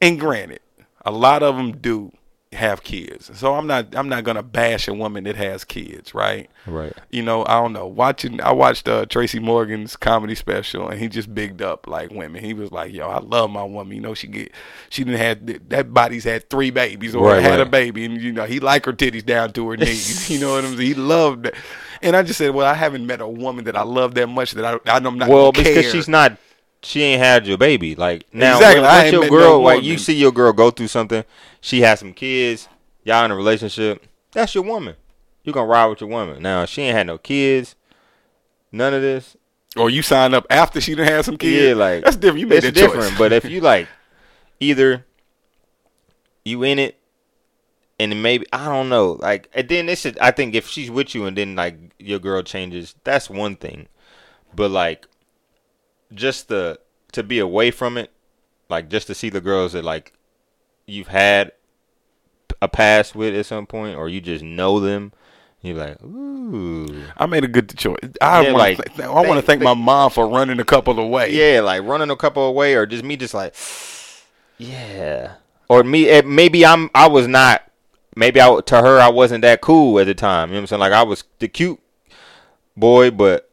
[0.00, 0.60] And granted,
[1.04, 2.12] a lot of them do
[2.54, 6.50] have kids, so I'm not, I'm not gonna bash a woman that has kids, right?
[6.66, 6.92] Right.
[7.10, 7.86] You know, I don't know.
[7.86, 12.42] Watching, I watched uh, Tracy Morgan's comedy special, and he just bigged up like women.
[12.42, 13.94] He was like, "Yo, I love my woman.
[13.94, 14.52] You know, she get,
[14.88, 18.32] she didn't have that body's had three babies or Right, had a baby, and you
[18.32, 20.30] know, he like her titties down to her knees.
[20.34, 20.88] you know what I'm saying?
[20.88, 21.54] He loved that.
[22.02, 24.52] And I just said, well, I haven't met a woman that I love that much
[24.52, 25.28] that I, I'm not.
[25.28, 25.90] Well, because care.
[25.90, 26.36] she's not,
[26.84, 27.94] she ain't had your baby.
[27.94, 30.88] Like now, Exactly, when, your met no girl, like you see your girl go through
[30.88, 31.24] something,
[31.60, 32.68] she has some kids,
[33.04, 34.04] y'all in a relationship.
[34.32, 34.96] That's your woman.
[35.42, 36.42] You gonna ride with your woman.
[36.42, 37.74] Now she ain't had no kids,
[38.72, 39.36] none of this.
[39.76, 41.68] or you signed up after she done had some kids.
[41.68, 42.40] Yeah, like that's different.
[42.40, 43.10] You made it's that different.
[43.10, 43.18] choice.
[43.18, 43.88] but if you like,
[44.60, 45.04] either
[46.44, 46.98] you in it,
[47.98, 49.12] and maybe I don't know.
[49.20, 52.18] Like, and then this is I think if she's with you and then like your
[52.18, 53.88] girl changes, that's one thing.
[54.54, 55.06] But like,
[56.14, 56.78] just the
[57.12, 58.10] to be away from it
[58.68, 60.12] like just to see the girls that like
[60.86, 61.52] you've had
[62.62, 65.12] a past with at some point, or you just know them.
[65.62, 67.96] You're like, ooh, I made a good choice.
[68.20, 68.90] I Yeah, want like, to.
[68.96, 71.32] Th- I want to thank my mom for running a couple away.
[71.32, 73.54] yeah, like running a couple away, or just me, just like,
[74.58, 75.34] yeah,
[75.68, 76.08] or me.
[76.08, 76.90] eh, Maybe I'm.
[76.94, 77.62] I was not.
[78.16, 80.50] Maybe I to her I wasn't that cool at the time.
[80.50, 80.80] You know what I'm saying?
[80.80, 81.80] Like I was the cute
[82.76, 83.50] boy, but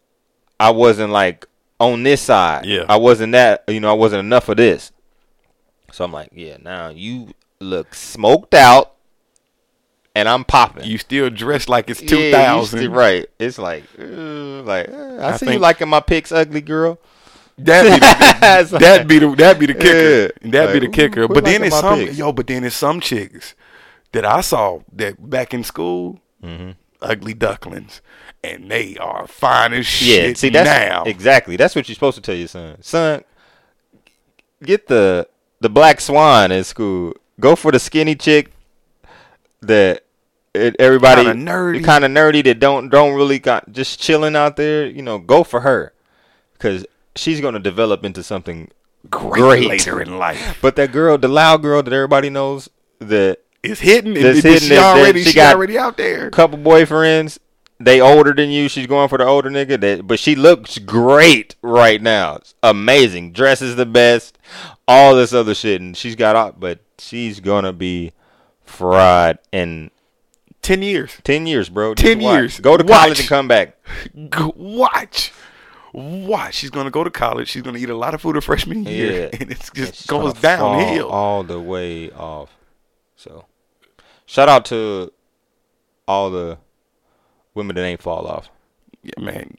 [0.60, 1.48] I wasn't like
[1.82, 2.66] on this side.
[2.66, 2.86] Yeah.
[2.88, 3.64] I wasn't that.
[3.68, 4.92] You know, I wasn't enough of this.
[5.92, 6.58] So I'm like, yeah.
[6.62, 8.94] Now you look smoked out,
[10.16, 10.86] and I'm popping.
[10.86, 12.80] You still dressed like it's Yeah, two you thousand.
[12.80, 13.26] still- right?
[13.40, 14.04] It's like, uh,
[14.64, 17.00] like uh, I, I see you liking my pics, ugly girl.
[17.58, 20.34] That'd be the, that'd be the that'd be the kicker.
[20.42, 20.52] Yeah.
[20.52, 21.28] That'd be the kicker.
[21.28, 22.18] but then it's some pics?
[22.18, 22.32] yo.
[22.32, 23.54] But then it's some chicks
[24.14, 26.72] that I saw that back in school, Mm-hmm.
[27.02, 28.02] ugly ducklings,
[28.44, 31.04] and they are fine as Yeah, shit see that's now.
[31.04, 32.78] exactly that's what you're supposed to tell your son.
[32.82, 33.24] Son,
[34.64, 35.28] get the
[35.60, 37.14] the black swan in school.
[37.40, 38.52] Go for the skinny chick
[39.62, 40.04] that
[40.54, 41.84] it, everybody Kinda nerdy.
[41.84, 44.86] kind of nerdy that don't don't really got just chilling out there.
[44.86, 45.94] You know, go for her
[46.54, 48.70] because she's gonna develop into something
[49.10, 49.68] Great, great.
[49.68, 50.60] later in life.
[50.62, 54.70] But that girl, the loud girl that everybody knows, that and That's it- hitting she
[54.70, 55.24] that already.
[55.24, 56.30] she She, got- already out there.
[56.32, 57.38] couple boyfriends.
[57.84, 58.68] They older than you.
[58.70, 59.80] She's going for the older nigga.
[59.82, 62.36] That, but she looks great right now.
[62.36, 63.32] It's amazing.
[63.34, 64.38] Dresses the best.
[64.88, 66.60] All this other shit, and she's got out.
[66.60, 68.12] But she's gonna be
[68.64, 69.92] fried in
[70.62, 71.18] Ten years.
[71.24, 71.96] ten years, bro.
[71.96, 72.34] Just 10 watch.
[72.36, 72.60] years.
[72.60, 73.00] Go to Watch.
[73.02, 73.78] college and come back.
[74.56, 75.32] Watch.
[75.94, 76.54] Watch.
[76.54, 77.50] She's gonna go to college.
[77.50, 79.30] She's gonna eat a lot of food her freshman year, Yeah.
[79.40, 81.10] and it just she's goes downhill.
[81.10, 82.50] all the way off.
[83.16, 83.46] So,
[84.26, 85.12] shout out to
[86.08, 86.58] all the
[87.54, 88.50] women that ain't fall off.
[89.04, 89.58] Yeah, man.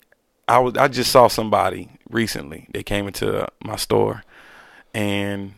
[0.48, 2.68] I was I just saw somebody recently.
[2.72, 4.22] They came into my store
[4.94, 5.54] and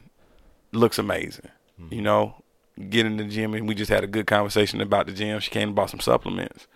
[0.73, 1.49] looks amazing.
[1.79, 1.89] Hmm.
[1.93, 2.43] You know,
[2.89, 5.41] get in the gym and we just had a good conversation about the gym.
[5.41, 6.67] She came and bought some supplements.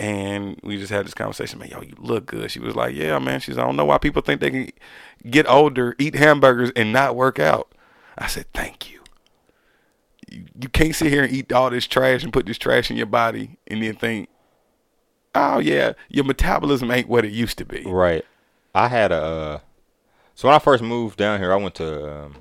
[0.00, 2.50] And we just had this conversation, man, yo, you look good.
[2.50, 3.40] She was like, Yeah, man.
[3.40, 4.70] She's I don't know why people think they can
[5.30, 7.72] get older, eat hamburgers and not work out.
[8.18, 9.00] I said, Thank you.
[10.28, 12.96] You, you can't sit here and eat all this trash and put this trash in
[12.96, 14.28] your body and then think
[15.34, 17.82] oh yeah, your metabolism ain't what it used to be.
[17.84, 18.24] Right.
[18.74, 19.22] I had a.
[19.22, 19.58] Uh,
[20.34, 22.36] so when I first moved down here, I went to um,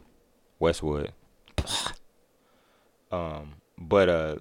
[0.60, 1.12] Westwood.
[3.12, 4.36] um, but uh,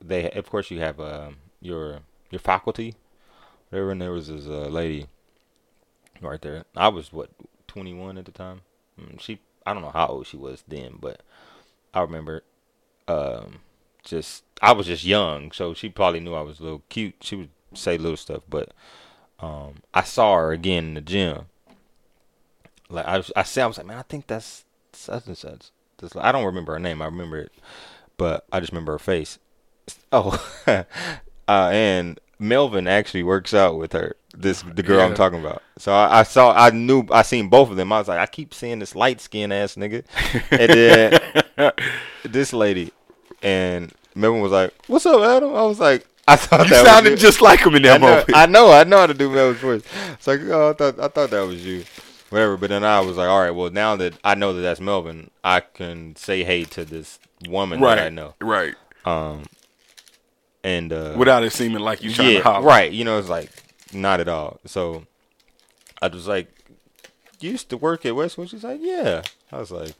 [0.00, 2.94] they of course you have um your your faculty,
[3.70, 5.06] whatever, and there was this uh, lady
[6.20, 6.64] right there.
[6.76, 7.30] I was what
[7.66, 8.62] twenty one at the time.
[9.00, 11.22] Mm, She I don't know how old she was then, but
[11.94, 12.42] I remember
[13.06, 13.60] um
[14.04, 17.16] just I was just young, so she probably knew I was a little cute.
[17.20, 18.72] She would say little stuff, but
[19.40, 21.46] um, I saw her again in the gym.
[22.88, 25.70] Like I, was, I said, I was like, man, I think that's such and such.
[25.98, 27.02] This, I don't remember her name.
[27.02, 27.52] I remember it,
[28.16, 29.38] but I just remember her face.
[30.12, 30.84] Oh, uh,
[31.48, 34.14] and Melvin actually works out with her.
[34.36, 35.62] This the girl I'm talking about.
[35.78, 37.92] So I, I saw, I knew, I seen both of them.
[37.92, 40.04] I was like, I keep seeing this light skinned ass nigga,
[40.50, 40.70] and
[41.58, 41.72] then
[42.24, 42.92] this lady,
[43.42, 46.90] and Melvin was like, "What's up, Adam?" I was like, I thought You that was
[46.92, 47.16] sounded you.
[47.16, 48.30] just like him in I that know, moment.
[48.34, 49.82] I know, I know how to do Melvin's voice.
[50.12, 51.84] It's like, oh, I thought, I thought that was you,
[52.30, 52.56] whatever.
[52.56, 55.30] But then I was like, all right, well, now that I know that that's Melvin,
[55.42, 57.96] I can say hey to this woman right.
[57.96, 58.74] that I know, Right.
[59.04, 59.44] um,
[60.62, 62.66] and uh, Without it seeming like you trying yeah, to holler.
[62.66, 62.92] right.
[62.92, 63.50] You know, it's like
[63.92, 64.60] not at all.
[64.64, 65.04] So
[66.00, 66.48] I was like,
[67.40, 68.50] you used to work at Westwood.
[68.50, 69.22] She's like, yeah.
[69.50, 69.94] I was like,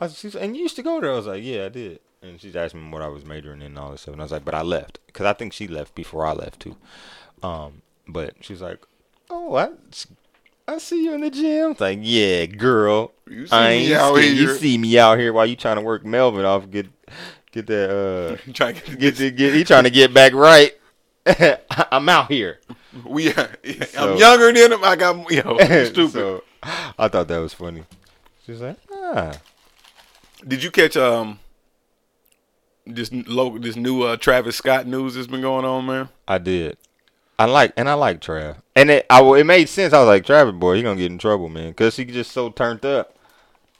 [0.00, 1.12] I, she's and you used to go there.
[1.12, 2.00] I was like, yeah, I did.
[2.22, 4.24] And she's asking me what I was majoring in and all this stuff, and I
[4.24, 6.76] was like, but I left because I think she left before I left too.
[7.42, 8.80] Um, but she was like,
[9.30, 9.68] oh, I.
[10.68, 11.70] I see you in the gym.
[11.72, 13.12] It's like, yeah, girl.
[13.30, 14.36] You see I me out scared.
[14.36, 14.56] You here.
[14.56, 16.68] see me out here while you trying to work Melvin off.
[16.68, 16.88] Get,
[17.52, 17.88] get that.
[18.48, 20.72] Uh, trying to get, get, get he trying to get back right.
[21.92, 22.58] I'm out here.
[23.04, 23.46] we, So-
[23.96, 24.82] I'm younger than him.
[24.82, 26.10] I got yo stupid.
[26.12, 26.42] so
[26.98, 27.84] I thought that was funny.
[28.44, 29.34] She's like, ah,
[30.46, 31.38] Did you catch um
[32.86, 36.08] this local this new uh, Travis Scott news that's been going on, man?
[36.26, 36.78] I did.
[37.38, 39.92] I like and I like Trav, and it I, it made sense.
[39.92, 42.48] I was like, Travis boy, he gonna get in trouble, man, because he just so
[42.50, 43.18] turned up,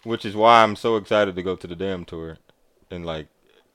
[0.02, 2.38] which is why I'm so excited to go to the damn tour
[2.90, 3.28] and like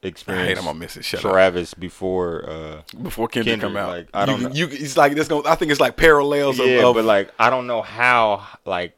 [0.03, 1.05] I experience hate I'm gonna miss it.
[1.05, 1.31] Shut up.
[1.31, 2.49] Travis before.
[2.49, 4.55] uh Before Kendrick, Kendrick, come out, like, I don't you, know.
[4.55, 5.27] You, it's like this.
[5.27, 8.45] Going, I think it's like parallels of, Yeah, of but like I don't know how
[8.65, 8.97] like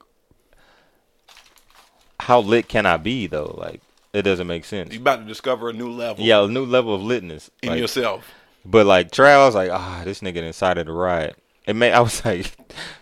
[2.20, 3.56] how lit can I be though?
[3.58, 3.82] Like
[4.14, 4.92] it doesn't make sense.
[4.94, 6.24] You're about to discover a new level.
[6.24, 7.50] Yeah, a new level of litness.
[7.62, 8.30] in Like, yourself.
[8.66, 11.36] But like Trav, I was like, ah, this nigga decided to riot.
[11.66, 12.52] It may I was like,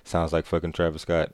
[0.04, 1.32] sounds like fucking Travis Scott.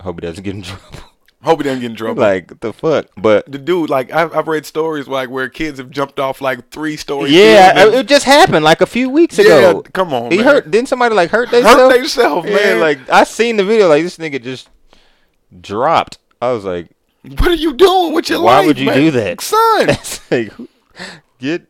[0.00, 0.98] Hope he doesn't get in trouble.
[1.42, 2.22] Hope he doesn't get in trouble.
[2.22, 3.06] like the fuck.
[3.16, 6.70] But the dude, like I've, I've read stories like where kids have jumped off like
[6.70, 7.32] three stories.
[7.32, 9.82] yeah, it, just happened like a few weeks ago.
[9.84, 10.46] Yeah, come on, he man.
[10.46, 10.70] hurt.
[10.70, 11.76] Didn't somebody like hurt themselves?
[11.80, 12.44] hurt themselves?
[12.44, 12.80] themselves, Yeah, man.
[12.80, 13.88] like I seen the video.
[13.88, 14.68] Like this nigga just
[15.60, 16.18] dropped.
[16.40, 16.90] I was like,
[17.38, 18.62] what are you doing with your Why life?
[18.62, 18.96] Why would you man?
[18.96, 19.40] do that?
[19.40, 19.88] son?
[20.30, 20.52] like,
[21.38, 21.66] get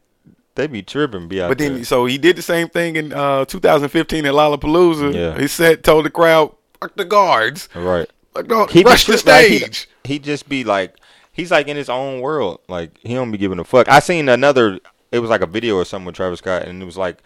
[0.55, 1.85] they be tripping, be out But then, there.
[1.85, 5.12] so he did the same thing in uh, 2015 at Lollapalooza.
[5.14, 5.38] Yeah.
[5.38, 8.09] He said, told the crowd, "Fuck the guards, right.
[8.35, 9.27] Like, don't He rush the stage.
[9.27, 10.97] like, he- stage." he, just be like,
[11.33, 12.61] he's like in his own world.
[12.69, 13.88] Like he don't be giving a fuck.
[13.88, 14.79] I seen another.
[15.12, 17.19] It was like a video or something with Travis Scott, and it was like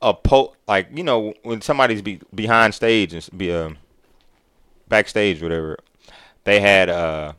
[0.00, 3.76] a po like you know when somebody's be behind stage and be um
[4.88, 5.76] backstage whatever.
[6.48, 7.34] They had uh,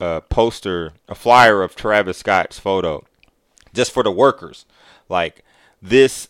[0.00, 3.04] a poster, a flyer of Travis Scott's photo,
[3.74, 4.64] just for the workers.
[5.10, 5.44] Like
[5.82, 6.28] this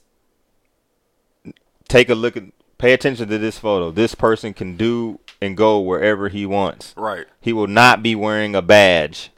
[1.87, 2.43] take a look at
[2.79, 3.93] pay attention to this photo.
[3.93, 6.93] This person can do and go wherever he wants.
[6.97, 7.29] Right.
[7.41, 9.31] He will not be wearing a badge.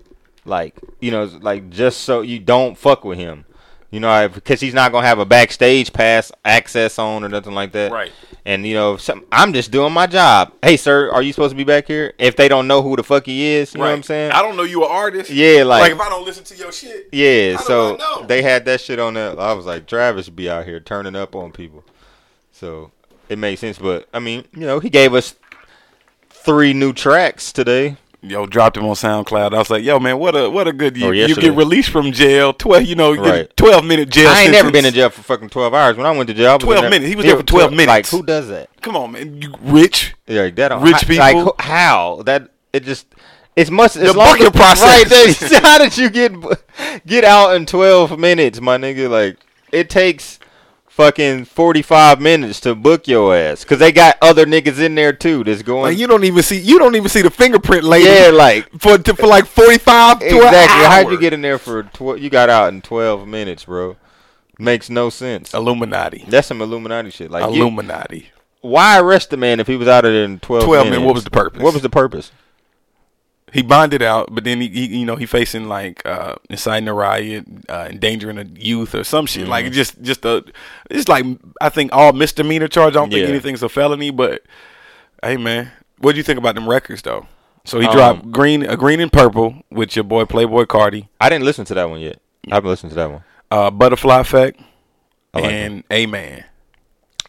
[0.46, 3.44] Like, you know, like just so you don't fuck with him.
[3.90, 7.72] You know, because he's not gonna have a backstage pass access on or nothing like
[7.72, 7.92] that.
[7.92, 8.12] Right.
[8.44, 10.52] And you know, some, I'm just doing my job.
[10.62, 12.12] Hey, sir, are you supposed to be back here?
[12.18, 14.32] If they don't know who the fuck he is, you know what I'm saying?
[14.32, 15.30] I don't know you an artist.
[15.30, 17.08] Yeah, like- like if I don't listen to your shit.
[17.12, 17.96] Yeah, so
[18.26, 19.38] they had that shit on there.
[19.38, 21.84] I was like, Travis be out here turning up on people.
[22.52, 22.90] So
[23.28, 23.78] it makes sense.
[23.78, 25.36] But I mean, you know, he gave us
[26.30, 27.96] three new tracks today.
[28.28, 29.54] Yo, dropped him on SoundCloud.
[29.54, 31.48] I was like, yo, man, what a what a good oh, you, Or you yesterday.
[31.48, 32.52] get released from jail.
[32.52, 33.56] Twelve, you know, you Right.
[33.56, 34.28] twelve minute jail.
[34.28, 35.96] I ain't never been in jail for fucking twelve hours.
[35.96, 37.08] When I went to jail, I was 12 there- minutes.
[37.08, 37.88] He was there for 12 minutes.
[37.88, 38.68] Like who does that?
[38.82, 40.14] Come on, man, you rich.
[40.26, 40.68] Yeah, like that.
[40.68, 41.54] don't- Rich how- Like people.
[41.58, 42.48] who- how that?
[42.72, 43.06] It just.
[43.54, 43.94] It's much.
[43.94, 45.10] The as long as- process.
[45.10, 45.60] Right there.
[45.60, 46.32] How did you get
[47.06, 49.08] get out in twelve minutes, my nigga?
[49.08, 49.36] Like
[49.72, 50.38] it takes
[50.96, 55.12] fucking forty five minutes to book your ass because they got other niggas in there
[55.12, 55.44] too.
[55.44, 55.82] That's going.
[55.82, 58.06] Like you don't even see you don't even see the fingerprint lady.
[58.06, 60.58] yeah, like for to, for like forty five to exactly.
[60.58, 60.90] an hour.
[60.90, 61.82] How'd you get in there for?
[61.84, 63.96] Tw- you got out in twelve minutes, bro.
[64.58, 65.52] Makes no sense.
[65.52, 66.24] Illuminati?
[66.28, 67.30] That's some Illuminati shit.
[67.30, 68.30] Like, you- Illuminati.
[68.62, 70.64] why arrest the man if he was out of there in twelve?
[70.64, 70.90] 12 minutes?
[70.96, 71.62] minutes, what was the purpose?
[71.62, 72.32] What was the purpose?
[73.52, 76.92] He bonded out, but then he, he you know, he facing like uh, inciting a
[76.94, 79.42] riot, uh, endangering a youth or some shit.
[79.42, 79.50] Mm-hmm.
[79.50, 80.44] Like just just a,
[80.90, 81.24] it's like
[81.60, 82.92] I think all misdemeanor charge.
[82.96, 84.42] I don't think anything's a felony, but
[85.22, 87.26] hey man, what do you think about them records though?
[87.64, 91.28] So he Um, dropped green, a green and purple with your boy Playboi Carti, I
[91.28, 92.20] didn't listen to that one yet.
[92.50, 93.24] I haven't listened to that one.
[93.50, 94.60] uh, Butterfly Effect,
[95.34, 96.44] like and Amen.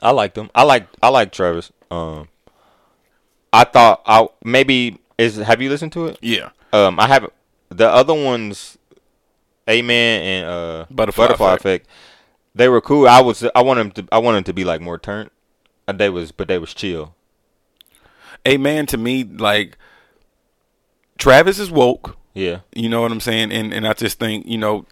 [0.01, 0.49] I like them.
[0.53, 1.71] I like I like Travis.
[1.89, 2.27] Um,
[3.53, 6.17] I thought I maybe is have you listened to it?
[6.21, 7.33] Yeah, Um, I haven't.
[7.69, 8.77] The other ones,
[9.69, 11.61] Amen and uh, Butterfly Butterfly Effect.
[11.85, 11.87] Effect.
[12.55, 13.07] they were cool.
[13.07, 15.29] I was I want them to I want them to be like more turned.
[15.87, 17.15] Uh, They was but they was chill.
[18.47, 19.77] Amen to me like
[21.17, 22.17] Travis is woke.
[22.33, 23.51] Yeah, You know what I'm saying?
[23.51, 24.85] And and I just think, you know,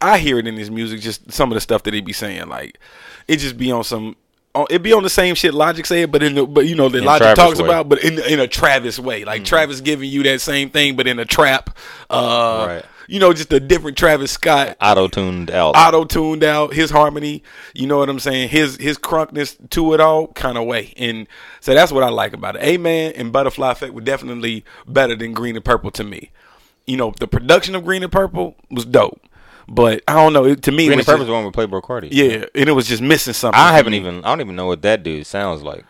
[0.00, 2.48] I hear it in his music, just some of the stuff that he be saying.
[2.48, 2.78] Like
[3.26, 4.14] it just be on some
[4.54, 6.88] on, it be on the same shit Logic said, but in the but you know
[6.88, 7.66] that In Logic Travis talks way.
[7.66, 9.24] about, but in in a Travis way.
[9.24, 11.70] Like Travis giving you that same thing, but in a trap.
[12.10, 12.84] Uh Right.
[13.08, 15.74] you know, just a different Travis Scott auto tuned out.
[15.76, 17.42] auto tuned out, his harmony,
[17.74, 18.48] you know what I'm saying?
[18.50, 20.92] His his crunkness to it all kind of way.
[20.96, 21.26] And
[21.60, 22.62] so that's what I like about it.
[22.62, 26.30] Amen and Butterfly Effect were definitely better than Green and Purple to me.
[26.86, 29.20] You know, the production of Green and Purple was dope.
[29.68, 31.44] But I don't know, it, to me Green it and was Purple just, the one
[31.44, 32.08] with Playboi Carti.
[32.10, 33.58] yeah, and it was just missing something.
[33.60, 35.84] I haven't even I don't even know what that dude sounds like.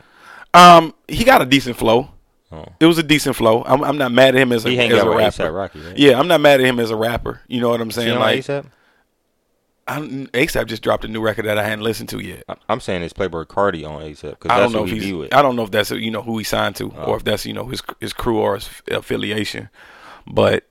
[0.55, 2.11] Um, he got a decent flow.
[2.51, 2.67] Oh.
[2.81, 3.65] It was a decent flow.
[3.65, 5.51] I'm, I'm not mad at him as a, He as a rapper.
[5.51, 5.97] Rocky, right?
[5.97, 7.41] Yeah, I'm not mad at him as a rapper.
[7.49, 8.09] You know what I'm You saying?
[8.15, 8.67] know like ASAP?
[9.89, 12.45] I'm, ASAP just dropped a new record that I hadn't listened to yet.
[12.69, 15.29] I'm saying it's Playboy Cardi on ASAP because I don't know who if he's.
[15.33, 17.05] I don't know if that's you know who he signed to, Oh.
[17.05, 19.71] or if that's you know his his crew or his affiliation.
[20.27, 20.65] But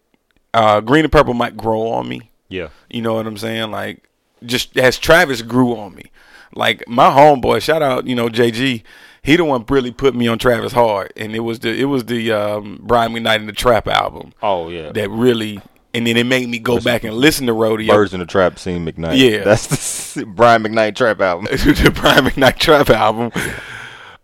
[0.53, 2.30] uh, Green and Purple might grow on me.
[2.51, 2.69] Yeah.
[2.89, 3.71] You know what I'm saying?
[3.71, 4.09] Like
[4.43, 6.11] just as Travis grew on me.
[6.53, 8.83] Like my homeboy, shout out you know JG.
[9.23, 12.05] He the one really put me on Travis hard, and it was the it was
[12.05, 14.91] the um, Brian McKnight and the Trap album Oh yeah.
[14.91, 15.61] that really,
[15.93, 17.93] and then it made me go back and listen to Rodeo.
[17.93, 19.17] Birds in the Trap Sing McKnight.
[19.17, 19.43] Yeah.
[19.45, 21.45] That's the Brian McKnight trap album.
[21.51, 23.31] the Brian McKnight Trap album.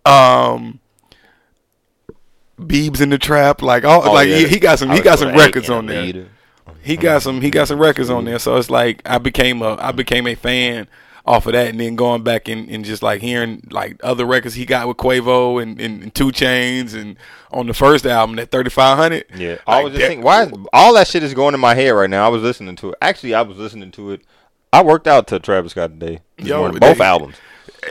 [0.05, 0.79] Um,
[2.59, 4.37] Beebs in the Trap, like all, Oh, like yeah.
[4.37, 6.25] he, he got some, he got some records on there.
[6.87, 8.39] He got some, he got some records on there.
[8.39, 10.87] So it's like I became a, I became a fan
[11.25, 14.55] off of that, and then going back and, and just like hearing like other records
[14.55, 17.17] he got with Quavo and, and, and 2 Chainz, and
[17.51, 19.25] on the first album that thirty five hundred.
[19.35, 21.89] Yeah, I was just thinking, why is, all that shit is going in my head
[21.89, 22.25] right now.
[22.25, 22.95] I was listening to it.
[23.01, 24.21] Actually, I was listening to it.
[24.71, 26.21] I worked out to Travis Scott today.
[26.37, 27.35] Yo, morning, they- both albums.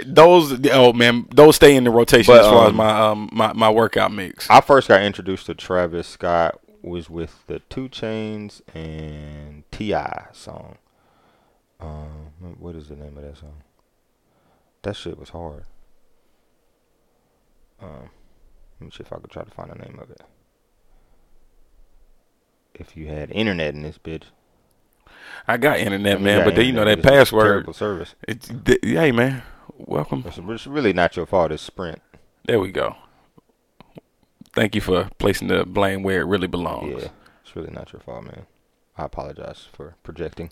[0.07, 3.29] those oh man, those stay in the rotation But, as far as um, my um
[3.33, 4.49] my, my workout mix.
[4.51, 10.79] I first got introduced to Travis Scott was with the 2 Chainz and T.I song.
[11.81, 13.63] Um, what is the name of that song?
[14.83, 15.65] That shit was hard.
[17.83, 18.11] Um,
[18.81, 20.23] let me see if I could try to find the name of it.
[22.75, 24.25] If you had internet in this bitch,
[25.49, 27.45] I got internet, I mean, man, got but then you know that password.
[27.45, 28.15] terrible service.
[28.27, 29.43] It's, th- hey man,
[29.77, 30.25] welcome.
[30.27, 31.53] It's, it's really not your fault.
[31.53, 32.01] It's Sprint.
[32.45, 32.97] There we go.
[34.57, 37.03] Thank you for placing the blame where it really belongs.
[37.03, 37.09] Yeah,
[37.45, 38.47] it's really not your fault, man.
[38.99, 40.51] I apologize for projecting.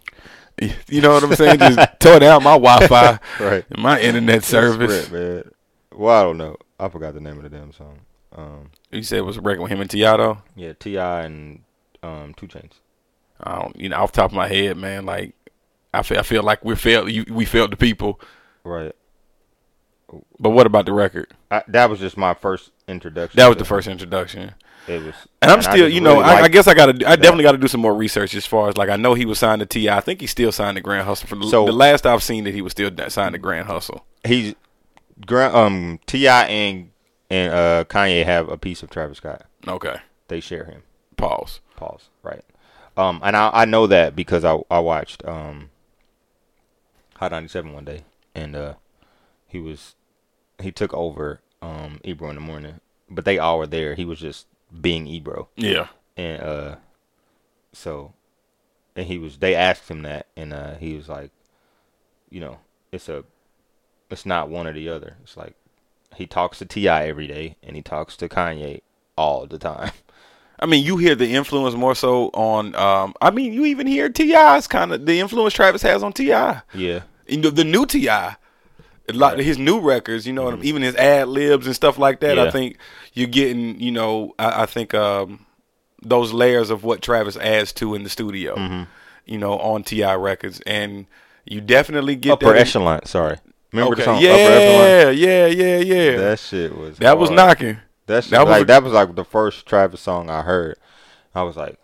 [0.60, 1.58] You know what I'm saying?
[1.58, 3.64] Just tore down my Wi-Fi, Right.
[3.70, 5.10] and my internet service.
[5.10, 5.50] Man.
[5.92, 6.56] Well, I don't know.
[6.78, 8.00] I forgot the name of the damn song.
[8.36, 10.42] Um, You said it was a record with him and Tiato.
[10.56, 11.60] yeah, T.I and
[12.02, 12.72] um, 2 Chainz.
[13.40, 15.06] I don't, you know, off the top of my head, man.
[15.06, 15.34] Like,
[15.94, 17.10] I feel, I feel like we failed.
[17.10, 18.20] You, we failed the people.
[18.64, 18.92] Right.
[20.38, 21.32] But what about the record?
[21.50, 23.38] I, that was just my first introduction.
[23.38, 24.52] That was the first introduction.
[24.86, 27.08] It was, And I'm I still, you know, really I, I guess I got to,
[27.08, 29.24] I definitely got to do some more research as far as like I know he
[29.24, 29.96] was signed to T.I.
[29.96, 31.26] I think he still signed to Grand Hustle.
[31.26, 34.04] For So- the last I've seen that he was still signed to Grand Hustle.
[34.24, 34.54] he's
[35.24, 36.90] gra- um T.I and
[37.30, 39.46] and uh, Kanye have a piece of Travis Scott.
[39.66, 39.96] Okay,
[40.28, 40.82] They share him.
[41.16, 41.60] pause.
[41.76, 42.10] Pause.
[42.22, 42.44] Right.
[42.98, 45.70] Um, and I I know that because I I watched um
[47.16, 48.04] Hot 97 one day,
[48.34, 48.74] and uh
[49.46, 49.94] he was
[50.60, 53.94] he took over um Ebro in the morning, but they all were there.
[53.94, 54.46] He was just
[54.80, 56.76] being Ebro, Yeah, and uh
[57.72, 58.12] so
[58.96, 61.30] and he was they asked him that, and uh he was like,
[62.30, 62.58] you know,
[62.92, 63.24] it's a
[64.10, 65.16] it's not one or the other.
[65.22, 65.54] It's like
[66.16, 68.82] he talks to T.I every day, and he talks to Kanye
[69.16, 69.92] all the time.
[70.60, 72.76] I mean, you hear the influence more so on.
[72.76, 76.62] Um, I mean, you even hear T.I's kind of the influence Travis has on T.I.
[76.72, 77.02] Yeah.
[77.26, 78.36] You know, the new T.I,
[79.08, 80.26] a lot of his new records.
[80.26, 80.64] You know, mean?
[80.64, 82.38] even his ad libs and stuff like that.
[82.38, 82.76] I think
[83.12, 83.80] you're getting.
[83.80, 85.46] You know, I, I think um,
[86.02, 88.86] those layers of what Travis adds to in the studio.
[89.26, 91.06] You know, on T.I records, and
[91.46, 92.58] you definitely get Upper that.
[92.58, 93.06] echelon.
[93.06, 93.38] Sorry.
[93.72, 95.16] Remember okay, the song yeah, Upper Echelon?
[95.18, 96.16] yeah, yeah, yeah.
[96.18, 96.98] That shit was.
[96.98, 97.78] that was knocking.
[98.06, 100.76] That shit, that was like a- that was like the first Travis song I heard.
[101.34, 101.78] I was like,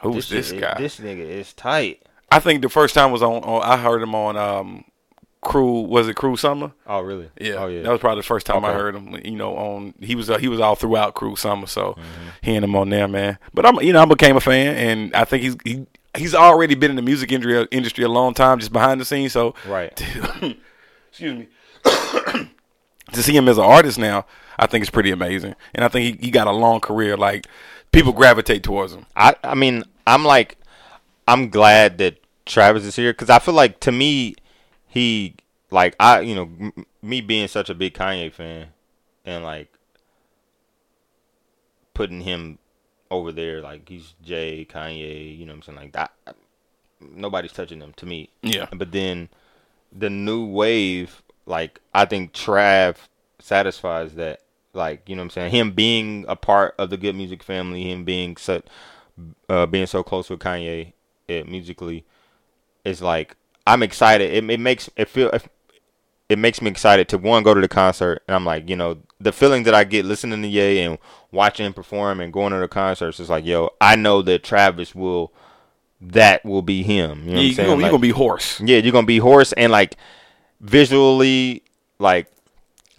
[0.00, 0.76] Who's this, shit- guy?
[0.78, 2.02] This nigga is tight.
[2.30, 4.84] I think the first time was on, on I heard him on um
[5.40, 6.72] Crew was it Cruel Summer?
[6.86, 7.30] Oh really?
[7.40, 7.54] Yeah.
[7.54, 7.82] Oh yeah.
[7.82, 10.38] That was probably the first time I heard him, you know, on he was uh,
[10.38, 12.28] he was all throughout Cruel Summer, so Mm-hmm.
[12.42, 13.38] hearing him on there, man.
[13.54, 15.86] But I'm you know, I became a fan and I think he's he,
[16.16, 19.32] he's already been in the music industry industry a long time just behind the scenes,
[19.32, 19.92] so right.
[21.10, 21.48] excuse me.
[23.12, 24.26] to see him as an artist now,
[24.58, 25.54] I think it's pretty amazing.
[25.74, 27.46] And I think he, he got a long career like
[27.92, 29.06] people gravitate towards him.
[29.16, 30.56] I I mean I'm like
[31.26, 34.34] I'm glad that Travis is here because I feel like to me
[34.88, 35.36] he
[35.70, 38.68] like I you know m- me being such a big Kanye fan
[39.24, 39.72] and like
[41.94, 42.58] putting him
[43.10, 45.78] over there like he's Jay Kanye you know what I'm saying?
[45.78, 46.12] Like that
[47.00, 48.30] nobody's touching him to me.
[48.42, 48.66] Yeah.
[48.72, 49.28] but then
[49.92, 52.96] the new wave like I think Trav
[53.38, 55.50] satisfies that like you know what I'm saying?
[55.52, 57.16] Him being a part of the G.O.O.D.
[57.16, 58.64] Music family him being such
[59.48, 60.92] uh, being so close with Kanye
[61.28, 62.04] uh, musically
[62.84, 63.36] is like
[63.68, 64.32] I'm excited.
[64.32, 65.30] It, it makes it feel
[66.28, 68.98] it makes me excited to one go to the concert, and I'm like, you know,
[69.20, 70.98] the feeling that I get listening to Ye and
[71.32, 74.94] watching him perform and going to the concerts is like, yo, I know that Travis
[74.94, 75.32] will,
[76.00, 77.24] that will be him.
[77.24, 77.70] You know what You, I'm saying?
[77.70, 78.60] are Like- gonna be horse.
[78.60, 79.96] yeah, you're gonna be horse and like
[80.60, 81.62] visually,
[81.98, 82.30] like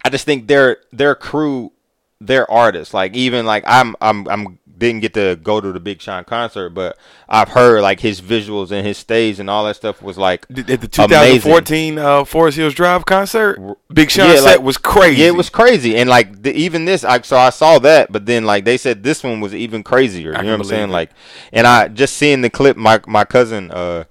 [0.04, 1.72] I just think their their crew,
[2.20, 6.00] their artists, like even like I'm I'm I'm didn't get to go to the Big
[6.02, 10.02] Sean concert, but I've heard like his visuals and his stage and all that stuff
[10.02, 13.58] was like At the 2014 uh, Forest Hills Drive concert,
[13.92, 15.20] Big Sean Yeah, set like- was crazy.
[15.22, 18.26] Yeah, it was crazy, and like the, even this, I so I saw that, but
[18.26, 20.30] then like they said this one was even crazier.
[20.30, 20.88] You can know what I'm saying?
[20.90, 20.92] it.
[20.92, 21.10] Like,
[21.52, 22.76] and I just seeing the clip.
[22.76, 24.04] My my cousin, uh,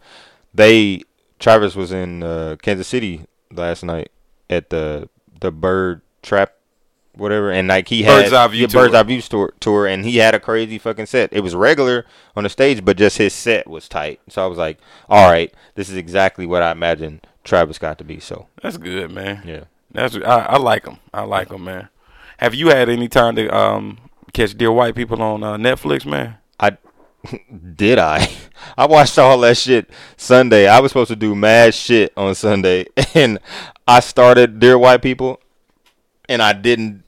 [0.53, 1.01] they
[1.39, 4.11] Travis was in uh, Kansas City last night
[4.49, 5.09] at the
[5.41, 6.53] the Bird Trap,
[7.20, 8.95] whatever, and like he had Bird's Eye View yeah, Bird's.
[8.95, 11.32] Eye View tour, tour, and he had a crazy fucking set.
[11.32, 12.05] It was regular
[12.36, 14.20] on the stage, but just his set was tight.
[14.30, 18.03] So I was like, all right, this is exactly what I imagined Travis got to
[18.03, 18.20] be.
[18.20, 19.43] So That's good, man.
[19.45, 19.63] yeah.
[19.91, 20.97] That's I, I like him.
[21.13, 21.89] I like him, man.
[22.38, 23.97] Have you had any time to um
[24.34, 26.38] catch Dear White People on uh, Netflix, man?
[26.59, 26.78] I
[27.76, 28.30] did I?
[28.78, 30.67] I watched all that shit Sunday.
[30.67, 33.39] I was supposed to do mad shit on Sunday, and
[33.88, 35.39] I started Dear White People,
[36.28, 37.03] and I didn't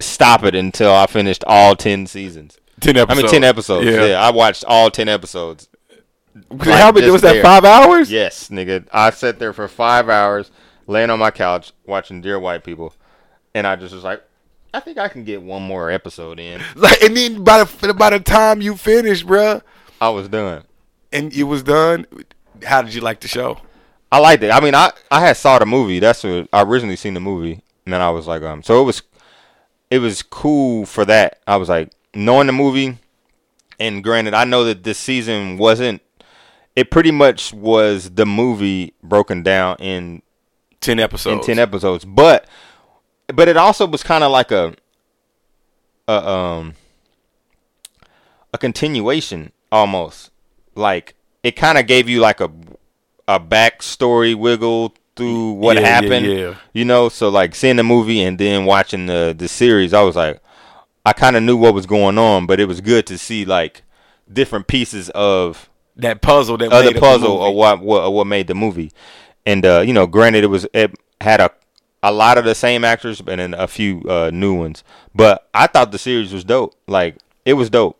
[0.00, 2.58] stop it until I finished all ten seasons.
[2.80, 3.18] Ten episodes.
[3.18, 3.86] I mean, ten episodes.
[3.86, 5.68] Yeah, I watched all ten episodes.
[6.60, 7.32] How many was that?
[7.34, 7.42] there.
[7.42, 8.10] Five hours?
[8.10, 8.86] Yes, nigga.
[8.92, 10.50] I sat there for five hours.
[10.86, 12.92] laying on my couch watching Dear White People,
[13.54, 14.22] and I just was like,
[14.74, 16.60] I think I can get one more episode in.
[16.76, 19.62] Like, and then by the by the time you finish, bruh,
[20.00, 20.64] I was done.
[21.12, 22.06] and it was done.
[22.64, 23.58] How did you like the show?
[24.12, 24.50] I liked it.
[24.50, 25.98] I mean, I I had saw the movie.
[26.00, 28.84] That's what I originally seen the movie, and then I was like, um, so it
[28.84, 29.02] was,
[29.90, 31.40] it was cool for that.
[31.46, 32.98] I was like, knowing the movie,
[33.78, 36.02] and granted, I know that this season wasn't.
[36.74, 40.22] It pretty much was the movie broken down in
[40.80, 41.48] Ten episodes.
[41.48, 42.46] in ten episodes, but
[43.34, 44.74] but it also was kind of like a
[46.06, 46.74] a um
[48.52, 50.30] a continuation almost.
[50.74, 52.50] Like it kind of gave you like a
[53.26, 56.26] a backstory wiggle through what Yeah, yeah, happened.
[56.26, 56.54] yeah.
[56.72, 60.16] You know, so like seeing the movie and then watching the the series, I was
[60.16, 60.40] like,
[61.04, 63.82] I kind of knew what was going on, but it was good to see like
[64.32, 68.14] different pieces of that puzzle that of made the up puzzle or what, what or
[68.14, 68.92] what made the movie.
[69.46, 71.50] And uh, you know, granted, it was it had a
[72.02, 74.84] a lot of the same actors and then a few uh, new ones.
[75.14, 76.74] But I thought the series was dope.
[76.86, 77.98] Like it was dope.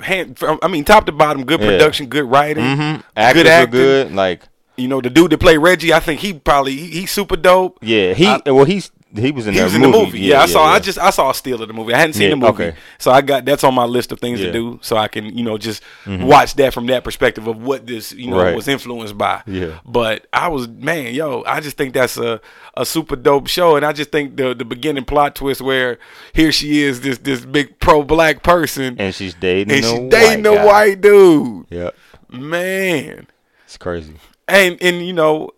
[0.00, 1.66] Hand, from, I mean, top to bottom, good Yeah.
[1.70, 3.00] production, good writing, Mm-hmm.
[3.16, 3.70] Actors good acting.
[3.72, 4.14] good.
[4.14, 4.42] Like
[4.78, 7.78] You know, the dude that played Reggie, I think he probably he, he's super dope.
[7.82, 9.92] yeah, he I- well he's he was in He was in movie.
[9.98, 10.20] the movie.
[10.20, 10.64] Yeah, I saw.
[10.66, 11.94] I just I saw a steal of the movie.
[11.94, 12.76] I hadn't seen Yeah, the movie, okay.
[12.98, 14.48] so I got that's on my list of things Yeah.
[14.48, 14.52] Mm-hmm.
[14.52, 17.86] to do, so I can you know just watch that from that perspective of what
[17.86, 18.54] this you know Right.
[18.54, 19.42] was influenced by.
[19.46, 19.78] Yeah.
[19.86, 22.38] But I was man, yo, I just think that's a
[22.74, 25.98] a super dope show, and I just think the the beginning plot twist where
[26.34, 30.44] here she is, this this big pro black person, and she's dating and she's dating
[30.44, 30.64] white a guy.
[30.66, 31.66] white dude.
[31.70, 31.90] Yeah,
[32.30, 33.26] Man,
[33.64, 34.14] it's crazy.
[34.48, 35.50] And and you know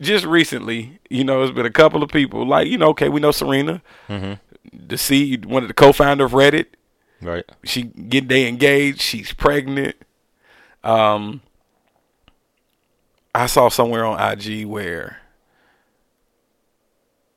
[0.00, 3.20] just recently you know there's been a couple of people like you know okay we
[3.20, 6.66] know serena the C, one of the co-founder of reddit
[7.20, 7.44] Right.
[7.64, 9.94] she get they engaged she's pregnant
[10.82, 11.40] um
[13.34, 15.18] i saw somewhere on ig where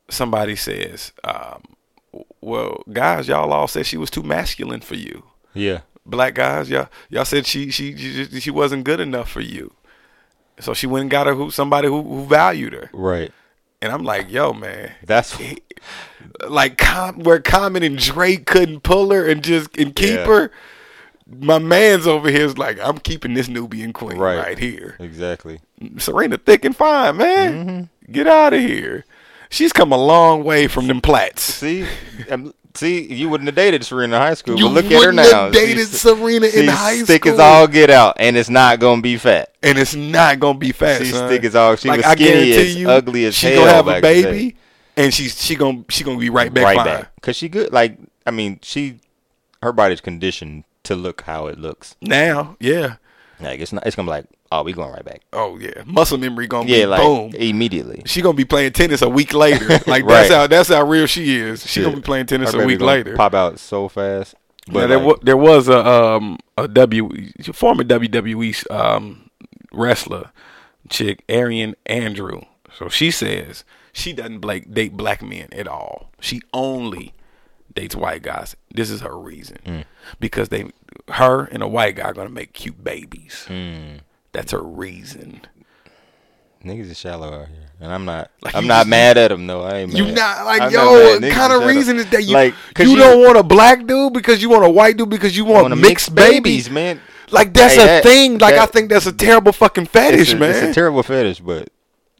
[0.10, 1.64] somebody says um
[2.41, 5.24] well guys y'all all said she was too masculine for you
[5.54, 5.82] Yeah.
[6.06, 9.74] black guys, y'all y'all said she she she, she wasn't good enough for you.
[10.60, 12.89] So she went and got her who somebody who, who valued her.
[12.93, 13.32] Right.
[13.82, 15.38] And I'm like, yo, man, That's
[16.47, 20.26] like com- where Common and Drake couldn't pull her and just and keep Yeah.
[20.26, 20.51] her.
[21.28, 24.38] My man's over here is like, I'm keeping this Nubian queen Right.
[24.38, 24.95] right, here.
[24.99, 25.60] exactly.
[25.97, 27.53] Serena thick and fine, man.
[27.68, 28.12] Mm-hmm.
[28.12, 29.06] Get out of here.
[29.50, 31.41] She's come a long way from them plats.
[31.43, 31.86] See,
[32.30, 34.98] um, see, you wouldn't have dated Serena in high school, You but look at her
[35.00, 35.43] wouldn't now.
[35.46, 37.41] have dated She's- Serena in high thick as school.
[37.46, 39.52] all get out, and it's not gonna be fat.
[39.64, 41.00] and it's not gonna be fat.
[41.02, 41.30] She's son.
[41.30, 44.04] thick as all- she was skinny as ugly as she hell gonna have a back
[44.04, 44.56] in the baby,
[44.98, 46.86] and she's she gonna she gonna be right back right fine.
[46.86, 47.72] back, cause she good.
[47.72, 49.00] Like, I mean, she,
[49.64, 51.96] her body's conditioned to look how it looks.
[52.02, 52.96] Now, yeah.
[53.39, 53.86] Like, it's not.
[53.86, 54.26] It's gonna be like,
[54.60, 55.22] oh, we going right back.
[55.34, 57.32] Oh yeah, muscle memory gonna Yeah, be like boom.
[57.36, 58.01] immediately.
[58.06, 59.66] She gonna be playing tennis a week later.
[59.88, 60.28] Like Right.
[60.28, 61.66] that's how that's how real she is.
[61.66, 61.86] She Yeah.
[61.88, 63.16] gonna be playing tennis Her a week later.
[63.16, 64.36] Pop out so fast.
[64.68, 67.10] But there, like, wa- there was a um a W
[67.53, 69.30] former WWE um
[69.72, 70.32] wrestler
[70.89, 72.41] chick Ariane Andrew.
[72.78, 76.10] So she says she doesn't black, date black men at all.
[76.20, 77.14] She only
[77.74, 78.56] dates white guys.
[78.74, 79.84] This is her reason Mm.
[80.20, 80.66] because they
[81.12, 83.45] her and a white guy are gonna make cute babies.
[83.49, 83.99] Mm.
[84.36, 85.41] That's a reason.
[86.63, 88.31] niggas is shallow out here, and I'm not.
[88.41, 89.61] Like, I'm not just- mad at them though.
[89.63, 89.93] I ain't.
[89.93, 90.15] You mad.
[90.15, 90.79] not like I'm yo.
[90.79, 92.53] not What kind of reason is that you like?
[92.73, 95.45] 'cause you, don't want a black dude because you want a white dude because you
[95.45, 96.99] want, wanna mixed mix babies, man.
[97.31, 98.38] Like that's Hey, a that- thing.
[98.38, 100.49] Like I think that's a terrible fucking fetish, It's a, man.
[100.51, 101.69] it's a terrible fetish, but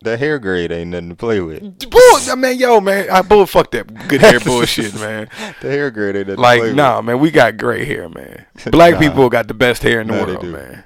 [0.02, 1.62] the hair grade ain't nothing to play with.
[1.90, 5.28] Bull, I mean, yo, man, I bull fuck that good hair bullshit, man.
[5.62, 8.46] The hair grade ain't nothing to Like, nah, man, we got gray hair, man.
[8.72, 9.00] Black Nah.
[9.00, 10.84] people got the best hair in the world, man.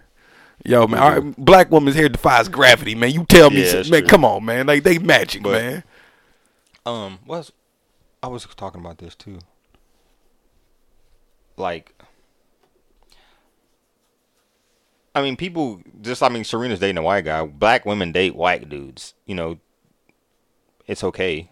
[0.65, 3.11] Yo, man, right, black woman's hair defies gravity, man.
[3.11, 4.09] You tell me, Yeah, some- that's man, true.
[4.09, 4.67] come on, man.
[4.67, 5.83] Like they magic, But- man.
[6.85, 7.51] Um, was
[8.23, 9.39] I was talking about this too.
[11.55, 11.93] Like,
[15.15, 16.23] I mean, people just.
[16.23, 17.45] I mean, Serena's dating a white guy.
[17.45, 19.13] Black women date white dudes.
[19.25, 19.59] You know,
[20.87, 21.49] it's okay,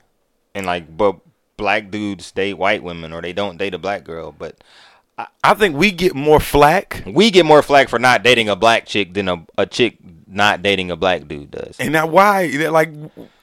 [0.55, 1.17] and like, but
[1.57, 4.31] black dudes date white women, or they don't date a black girl.
[4.37, 4.63] But
[5.43, 8.85] I think we get more flack, we get more flack for not dating a black
[8.85, 9.97] chick than a a chick
[10.27, 11.75] not dating a black dude does.
[11.79, 12.45] and now why?
[12.69, 12.89] Like,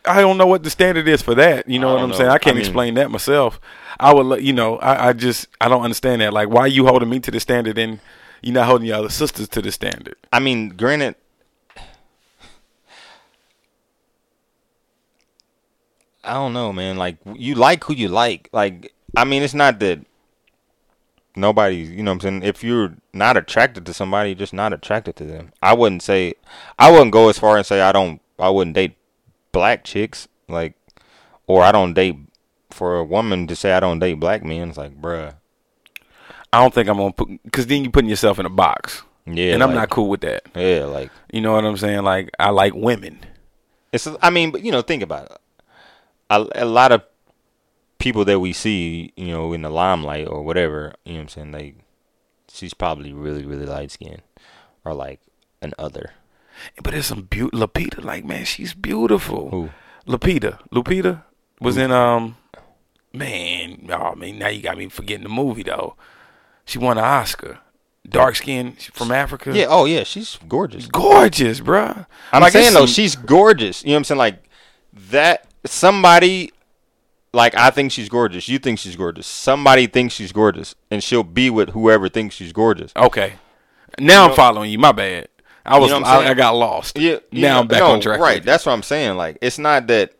[0.04, 1.68] I don't know what the standard is for that.
[1.68, 2.28] You know what I'm saying?
[2.30, 3.58] I can't I mean- explain that myself.
[3.98, 6.32] I would, you know, I, I just, I don't understand that.
[6.32, 8.00] Like, why are you holding me to the standard and
[8.42, 10.16] you're not holding your other sisters to the standard?
[10.32, 11.14] I mean, granted,
[16.22, 16.96] I don't know, man.
[16.96, 18.48] Like, you like who you like.
[18.52, 20.00] Like, I mean, it's not that
[21.36, 22.42] nobody, you know what I'm saying?
[22.44, 25.52] If you're not attracted to somebody, you're just not attracted to them.
[25.62, 26.34] I wouldn't say,
[26.78, 28.96] I wouldn't go as far and say I don't, I wouldn't date
[29.52, 30.74] black chicks, like,
[31.46, 32.16] or I don't date.
[32.70, 35.34] For a woman to say I don't date black men, it's like, bruh.
[36.52, 39.54] I don't think I'm gonna put because then you're putting yourself in a box, Yeah,
[39.54, 40.42] and I'm like- not cool with that.
[40.56, 42.02] Yeah, like You know what I'm saying?
[42.02, 43.20] Like I like women.
[43.92, 44.08] It's.
[44.20, 45.38] I mean, but you know, think about it.
[46.30, 47.02] A, a lot of
[48.04, 51.28] people that we see, you know, in the limelight or whatever, you know, what I'm
[51.28, 51.76] saying, like,
[52.48, 54.22] she's probably really, really light skinned,
[54.84, 55.20] or like
[55.62, 56.12] an other.
[56.82, 57.56] But there's some beauty.
[57.56, 59.50] Lupita, like man, she's beautiful.
[59.50, 59.70] Who?
[60.06, 60.60] Lupita.
[60.70, 61.24] Lupita
[61.60, 62.36] was in um,
[63.12, 63.88] man.
[63.90, 65.96] Oh man, now you got me forgetting the movie though.
[66.64, 67.58] She won an Oscar.
[68.06, 69.56] Dark skin from Africa.
[69.56, 69.66] Yeah.
[69.70, 70.04] Oh, yeah.
[70.04, 70.86] She's gorgeous.
[70.86, 72.06] gorgeous, bruh.
[72.32, 73.82] I'm Like, saying though, she's gorgeous.
[73.82, 74.18] You know what I'm saying?
[74.18, 74.44] Like
[75.10, 75.46] that.
[75.64, 76.52] Somebody.
[77.34, 78.48] Like I think she's gorgeous.
[78.48, 79.26] You think she's gorgeous.
[79.26, 82.92] Somebody thinks she's gorgeous, and she'll be with whoever thinks she's gorgeous.
[82.96, 83.34] okay.
[83.98, 84.78] Now I'm following you.
[84.78, 85.28] My bad.
[85.66, 86.98] I was know I'm I, got lost.
[86.98, 87.18] Yeah.
[87.32, 88.20] Now know- I'm back no, on track.
[88.20, 88.42] Right.
[88.42, 89.16] That's what I'm saying.
[89.16, 90.12] Like it's not that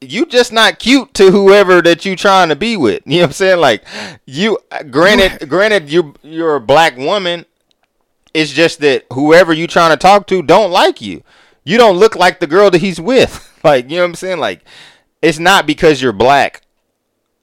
[0.00, 3.02] you just not cute to whoever that you trying to be with.
[3.06, 3.60] You know what I'm saying?
[3.60, 3.84] Like
[4.26, 4.58] you
[4.90, 7.46] granted granted you you're a black woman.
[8.34, 11.22] It's just that whoever you trying to talk to don't like you.
[11.64, 13.48] You don't look like the girl that he's with.
[13.64, 14.38] Like, you know what I'm saying?
[14.40, 14.64] Like
[15.22, 16.62] it's not because you're black.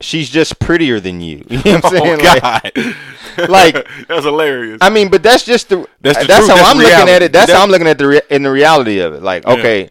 [0.01, 1.43] She's just prettier than you.
[1.49, 2.19] You know what I'm saying?
[2.21, 3.49] Oh Like- God.
[3.49, 4.77] like that's hilarious.
[4.81, 6.49] I mean, but that's just the That's that's, truth.
[6.49, 7.31] how That's I'm looking at it.
[7.31, 9.23] That's, That's- how I'm looking at the re- in the reality of it.
[9.23, 9.53] Like, Yeah.
[9.53, 9.89] okay,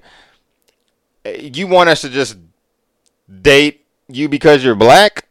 [1.40, 2.36] you want us to just
[3.42, 5.26] date you because you're black,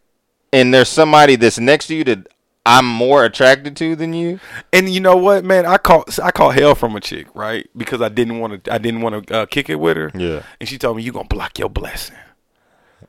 [0.54, 2.28] and there's somebody that's next to you that
[2.66, 4.40] I'm more attracted to than you.
[4.74, 5.66] And you know what, man?
[5.66, 7.68] I caught I caught hell from a chick, right?
[7.76, 10.12] Because I didn't want to I didn't want to uh, kick it with her.
[10.14, 10.44] Yeah.
[10.60, 12.16] And she told me you gonna block your blessing.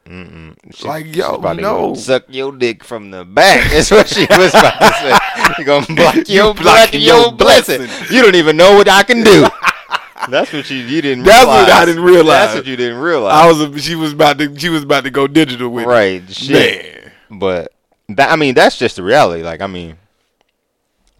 [0.09, 1.95] She- Like yo, no.
[1.95, 3.71] suck your dick from the back.
[3.71, 5.19] That's what she was about to say.
[5.59, 7.79] You gonna block your block your, blessing.
[7.79, 8.15] blessing.
[8.15, 9.47] You don't even know what I can do.
[10.31, 11.25] That's what you you didn't.
[11.25, 11.63] That's realize.
[11.69, 12.27] what I didn't realize.
[12.27, 13.33] That's what you didn't realize.
[13.35, 15.89] I was she was about to she was about to go digital with it.
[15.89, 17.03] right shit.
[17.31, 17.39] Man.
[17.39, 17.73] But
[18.11, 19.43] that I mean that's just the reality.
[19.43, 19.97] Like I mean,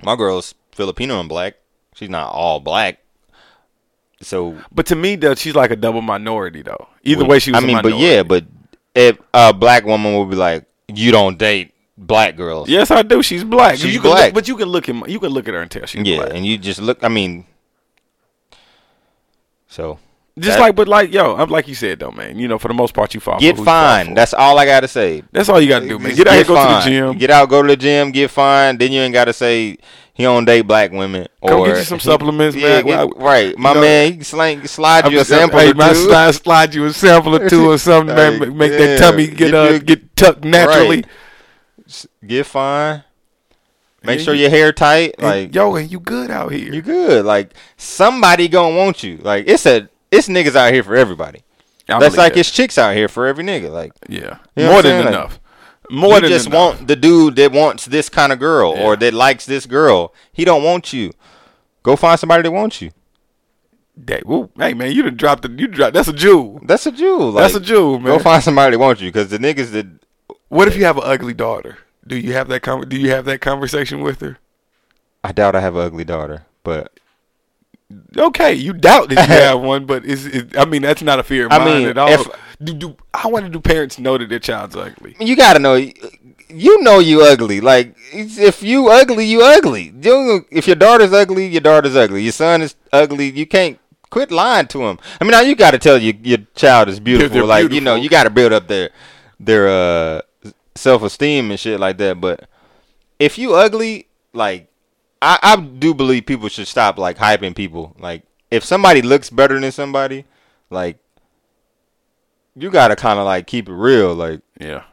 [0.03, 1.55] my girl's Filipino and black.
[1.95, 2.99] She's not all black.
[4.21, 6.89] So But to me though, she's like a double minority though.
[7.05, 8.45] Either would- way she was I mean, but yeah, but
[8.99, 12.69] if a black woman would be like, you don't date black girls.
[12.69, 13.23] Yes, I do.
[13.23, 13.77] She's black.
[13.77, 14.25] She's you can black.
[14.27, 16.17] Look, but you can look at you can look at her and tell she's yeah,
[16.17, 16.35] black.
[16.35, 17.05] and you just look.
[17.05, 17.47] I mean,
[19.69, 20.01] so
[20.39, 22.39] Just that- like, but like, yo, I'm like you said though, man.
[22.39, 23.39] You know, for the most part, you fall.
[23.39, 24.17] get for who you fall fined.
[24.17, 25.23] That's all I gotta say.
[25.33, 26.09] that's all you got to do, man.
[26.15, 26.85] Just Get out here, go fined.
[26.85, 27.19] to the gym.
[27.19, 28.79] Get out, go to the gym, get fined.
[28.79, 29.77] Then you ain't gotta say
[30.15, 31.29] he don't date black women.
[31.47, 32.85] Come or get you some supplements, yeah, man.
[32.87, 34.07] get- Well, right, my know, man.
[34.11, 35.95] He can slang, slide I'm you a just- sample hey, or two.
[35.95, 38.39] slide, slide you a sample or two or something, man.
[38.41, 41.05] Like, Make, make yeah, that tummy get get uh, you- get tucked naturally.
[42.27, 43.05] Get fine.
[44.05, 45.21] Make Yeah, sure you- your hair tight.
[45.21, 46.73] Like yo, and you good out here.
[46.73, 47.25] you good.
[47.25, 49.19] Like somebody gonna want you.
[49.19, 51.43] Like it's a it's niggas out here for everybody.
[51.89, 52.41] I That's like that.
[52.41, 53.71] it's chicks out here for every nigga.
[53.71, 55.05] Like yeah, You know more than?
[55.05, 55.41] Like, enough.
[55.91, 56.77] More you than just enough.
[56.79, 58.85] want the dude that wants this kind of girl Yeah.
[58.85, 60.13] or that likes this girl.
[60.33, 61.13] He don't want you.
[61.83, 62.91] Go find somebody that wants you.
[63.97, 64.27] that.
[64.27, 65.95] Woo, hey man, you done dropped the you dropped.
[65.95, 66.61] That's a jewel.
[66.63, 67.33] That's a jewel.
[67.33, 68.17] That's a jewel, man.
[68.17, 69.87] Go find somebody that wants you because the niggas that
[70.49, 71.79] What if you have an ugly daughter?
[72.07, 74.39] Do you have that con- Do you have that conversation with her?
[75.25, 76.98] I doubt I have an ugly daughter, but
[78.17, 81.23] Okay, you doubt that you have one, but is it, I mean that's not a
[81.23, 82.09] fear of I mine mean, at all.
[82.09, 82.29] if-
[82.63, 85.17] do, do I want to do parents know that their child's ugly?
[85.21, 85.75] you gotta know.
[86.51, 87.61] You know you ugly.
[87.61, 89.93] Like if you ugly, you ugly.
[90.51, 92.23] If your daughter's ugly, your daughter's ugly.
[92.23, 93.31] Your son is ugly.
[93.31, 93.79] You can't
[94.11, 94.99] quit lying to him.
[95.21, 97.45] I mean, now you got to tell you your child is beautiful.
[97.47, 98.91] like you know, you got to build up their
[99.39, 100.23] their uh,
[100.75, 102.21] self esteem and shit like that.
[102.21, 102.49] But
[103.19, 104.69] if you ugly, like
[105.21, 107.97] I, I do believe people should stop like hyping people.
[107.99, 110.25] Like if somebody looks better than somebody,
[110.71, 110.99] like
[112.55, 114.15] you gotta kind of like keep it real.
[114.15, 114.85] Like Yeah,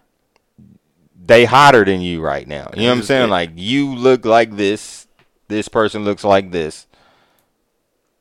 [1.23, 2.71] they hotter than you right now.
[2.75, 3.29] You know what I'm saying?
[3.29, 5.07] Like you look like this.
[5.47, 6.87] This person looks like this.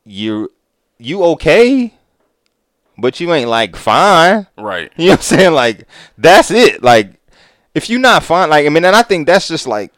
[0.05, 0.52] You
[0.98, 1.94] you okay,
[2.98, 4.46] but you ain't like fine.
[4.59, 4.92] right.
[4.96, 5.52] You know what I'm saying?
[5.55, 5.86] Like
[6.18, 6.82] that's it.
[6.82, 7.14] Like
[7.74, 9.90] if you not fine, like I mean, and I think that's just like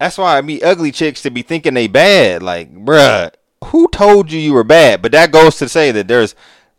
[0.00, 2.42] that's why I be ugly chicks to be thinking they bad.
[2.42, 3.30] Like, bruh,
[3.66, 5.02] who told you you were bad?
[5.02, 6.34] But that goes to say that there's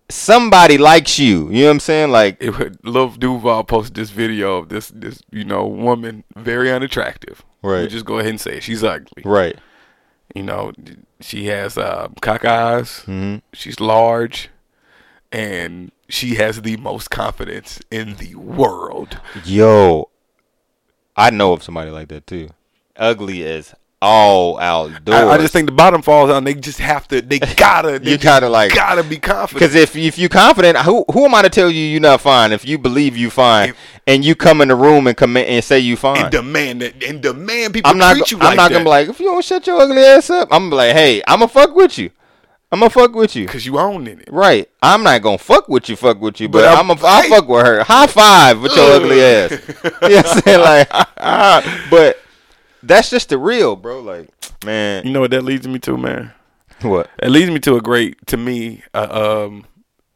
[0.10, 1.50] somebody likes you.
[1.52, 2.12] You know what I'm saying?
[2.12, 7.46] Like, It Lil Duval posted this video of this this you know woman very unattractive.
[7.62, 7.82] Right.
[7.82, 8.64] We'll just go ahead and say it.
[8.64, 9.22] she's ugly.
[9.24, 9.58] right.
[10.34, 10.72] You know,
[11.20, 13.02] she has uh, cock eyes.
[13.02, 13.40] Mm-hmm.
[13.54, 14.50] She's large,
[15.32, 19.20] and she has the most confidence in the world.
[19.46, 20.10] Yo,
[21.16, 22.50] I know of somebody like that too.
[22.98, 23.74] Ugly as
[24.04, 25.16] all outdoors.
[25.16, 26.38] I, I just think the bottom falls out.
[26.38, 27.22] and They just have to.
[27.22, 28.00] They gotta.
[28.00, 29.60] They You gotta, like- Gotta be confident.
[29.60, 32.52] because if if you confident, who who am I to tell you you're not fine?
[32.52, 33.78] If you believe you fine, If-
[34.08, 37.02] and you come in the room and commit and say you fine, and demand that.
[37.04, 38.14] And demand people I'm not.
[38.16, 38.74] treat you I'm like not that.
[38.74, 40.48] gonna be like if you don't shut your ugly ass up.
[40.52, 42.10] I'm gonna be like, hey, I'm gonna fuck with you.
[42.74, 43.46] I'm gonna fuck with you.
[43.46, 44.28] because you own it.
[44.32, 44.68] Right.
[44.82, 47.24] I'm not gonna fuck with you, fuck with you, but, But I'm, I'm- a, I'll
[47.30, 47.84] fuck with her.
[47.84, 49.52] High five with your ugly ass.
[49.52, 50.62] you know what I'm saying?
[50.62, 52.18] Like, but
[52.84, 54.00] that's just the real, bro.
[54.02, 54.30] Like,
[54.66, 56.32] man, You know what that leads me to, man?
[56.82, 57.10] what?
[57.22, 59.66] It leads me to a great, to me, uh, um,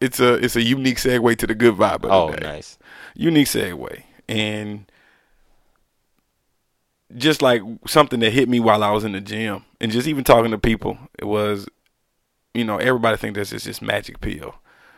[0.02, 2.40] it's a it's a unique segue to the good vibe of Oh, day.
[2.42, 2.78] nice.
[3.16, 4.86] Unique segue, and
[7.16, 10.24] just like something that hit me while I was in the gym, and just even
[10.24, 11.68] talking to people, it was,
[12.54, 14.56] you know, everybody think this is just magic pill,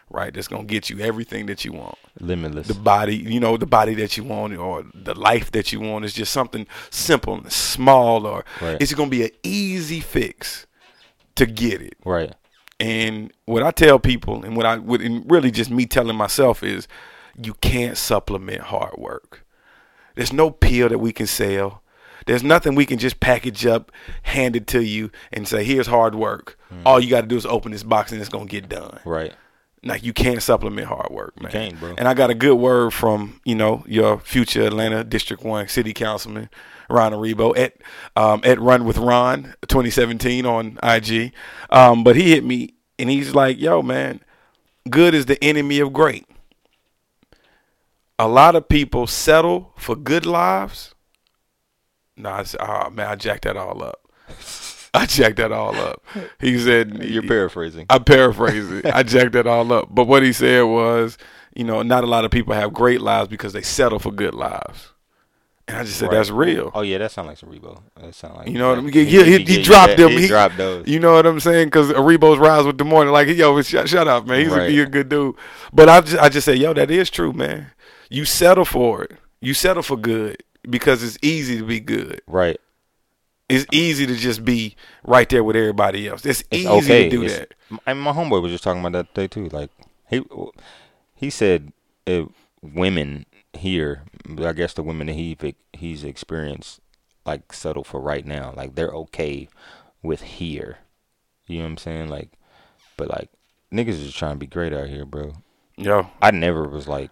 [0.09, 0.33] right?
[0.33, 2.67] That's gonna get you everything that you want Limitless.
[2.67, 6.05] the body, you know, the body that you want or the life that you want
[6.05, 8.77] is just something simple and small or Right.
[8.81, 10.65] it's to be an easy fix
[11.35, 11.95] to get it.
[12.05, 12.33] right.
[12.79, 16.61] And what I tell people and what I would and really just me telling myself
[16.61, 16.87] is
[17.41, 19.43] you can't supplement hard work.
[20.15, 21.81] There's no pill that we can sell.
[22.27, 23.91] There's nothing we can just package up,
[24.23, 26.59] hand it to you, and say, here's hard work.
[26.69, 26.81] Hmm.
[26.85, 28.99] All you got to do is open this box and it's going to get done.
[29.05, 29.33] Right.
[29.87, 31.51] Like you can't supplement hard work, man.
[31.51, 31.95] can't, bro.
[31.97, 35.93] And I got a good word from you know your future Atlanta District One City
[35.93, 36.49] Councilman
[36.89, 37.75] Ron Aribo at
[38.15, 41.33] um, at Run with Ron 2017 on IG.
[41.69, 44.21] Um, but he hit me and he's like, "Yo, man,
[44.89, 46.25] good is the enemy of great."
[48.19, 50.95] A lot of people settle for good lives.
[52.15, 54.01] Nah, I said, oh man, I jacked that all up.
[54.97, 56.03] I jacked that all up.
[56.39, 57.85] He said, You're paraphrasing.
[57.89, 58.85] I paraphrase it.
[58.85, 59.87] I jacked that all up.
[59.89, 61.17] But what he said was,
[61.55, 64.33] you know, not a lot of people have great lives because they settle for good
[64.33, 64.93] lives.
[65.69, 66.15] And I just said Right.
[66.15, 66.71] that's real.
[66.73, 67.81] Oh yeah, that sounds like some Rebo.
[67.99, 68.93] That sound like You know what I mean?
[68.93, 70.11] He, Yeah, he, he, dropped them.
[70.11, 70.87] He, dropped those.
[70.87, 71.67] You know what I'm saying?
[71.67, 74.39] Because Aribo's rise with the morning, like, yo, shut, shut up, man.
[74.39, 74.69] He's a, Right.
[74.69, 75.35] he a good dude.
[75.73, 77.71] But I just, I just say, yo, that is true, man.
[78.09, 79.17] You settle for it.
[79.41, 82.21] You settle for good because it's easy to be good.
[82.27, 82.59] right.
[83.49, 84.75] It's easy to just be
[85.05, 86.25] right there with everybody else.
[86.25, 87.03] It's, It's easy okay.
[87.03, 87.39] to do It's-
[87.69, 87.79] that.
[87.85, 89.47] And my homeboy was just talking about that today too.
[89.49, 89.69] Like
[90.09, 90.23] he
[91.15, 91.71] he said,
[92.05, 92.25] uh,
[92.61, 94.03] women here,
[94.39, 95.37] I guess the women that he
[95.73, 96.79] he's experienced,
[97.25, 98.53] like settle for right now.
[98.55, 99.47] Like they're okay
[100.03, 100.79] with here.
[101.47, 102.09] You know what I'm saying?
[102.09, 102.29] Like,
[102.97, 103.29] but like
[103.71, 105.33] niggas is trying to be great out here, bro.
[105.77, 107.11] Yo, I never was like,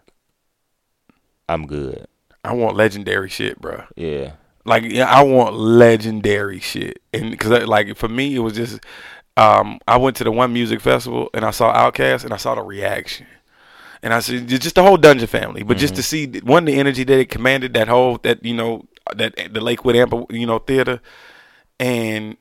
[1.48, 2.08] I'm good.
[2.44, 3.84] I want legendary shit, bro.
[3.96, 4.34] Yeah.
[4.66, 8.80] Like yeah, I want legendary shit, and because like for me it was just,
[9.38, 12.56] um, I went to the one music festival and I saw Outkast and I saw
[12.56, 13.28] the reaction,
[14.02, 17.04] and I said just the whole Dungeon family, but just to see one the energy
[17.04, 18.86] that it commanded that whole that you know
[19.16, 21.00] that the Lakewood Amp you know theater,
[21.80, 22.36] and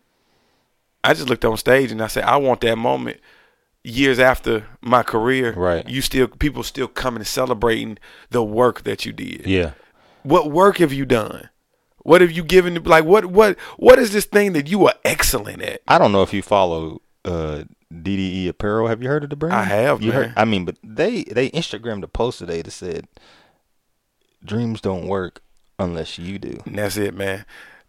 [1.03, 3.21] I just looked on stage and I said I want that moment.
[3.87, 5.87] Years after my career, Right.
[5.87, 7.99] You still people still coming and celebrating
[8.31, 9.73] the work that you did Yeah.
[10.23, 11.51] what work have you done?
[12.05, 12.83] What have you given?
[12.85, 15.81] Like what what what is this thing that you are excellent at?
[15.89, 18.87] I don't know if you follow uh, DDE Apparel.
[18.89, 19.55] Have you heard of the brand?
[19.55, 20.23] I have, You man.
[20.23, 20.33] heard?
[20.37, 23.09] I mean, but they they Instagrammed a post today that said,
[24.45, 25.41] "Dreams don't work
[25.79, 27.45] unless you do." And that's it, man.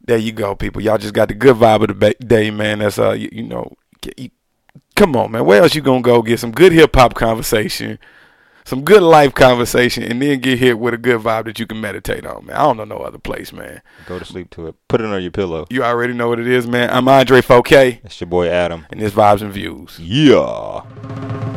[0.06, 0.82] There you go, people.
[0.82, 2.80] Y'all just got the good vibe of the ba- day, man.
[2.80, 3.74] That's uh, you, you know,
[4.96, 5.46] come on, man.
[5.46, 7.98] Where else you gonna go get some good hip hop conversation,
[8.66, 11.80] some good life conversation, and then get hit with a good vibe that you can
[11.80, 12.56] meditate on, man.
[12.56, 13.82] I don't know no other place, man.
[14.08, 14.76] Go to sleep to it.
[14.88, 15.66] Put it on your pillow.
[15.70, 16.90] You already know what it is, man.
[16.90, 18.86] I'm Andre 4K, It's your boy Adam.
[18.90, 19.98] and this vibes and views.
[20.00, 21.55] Yeah.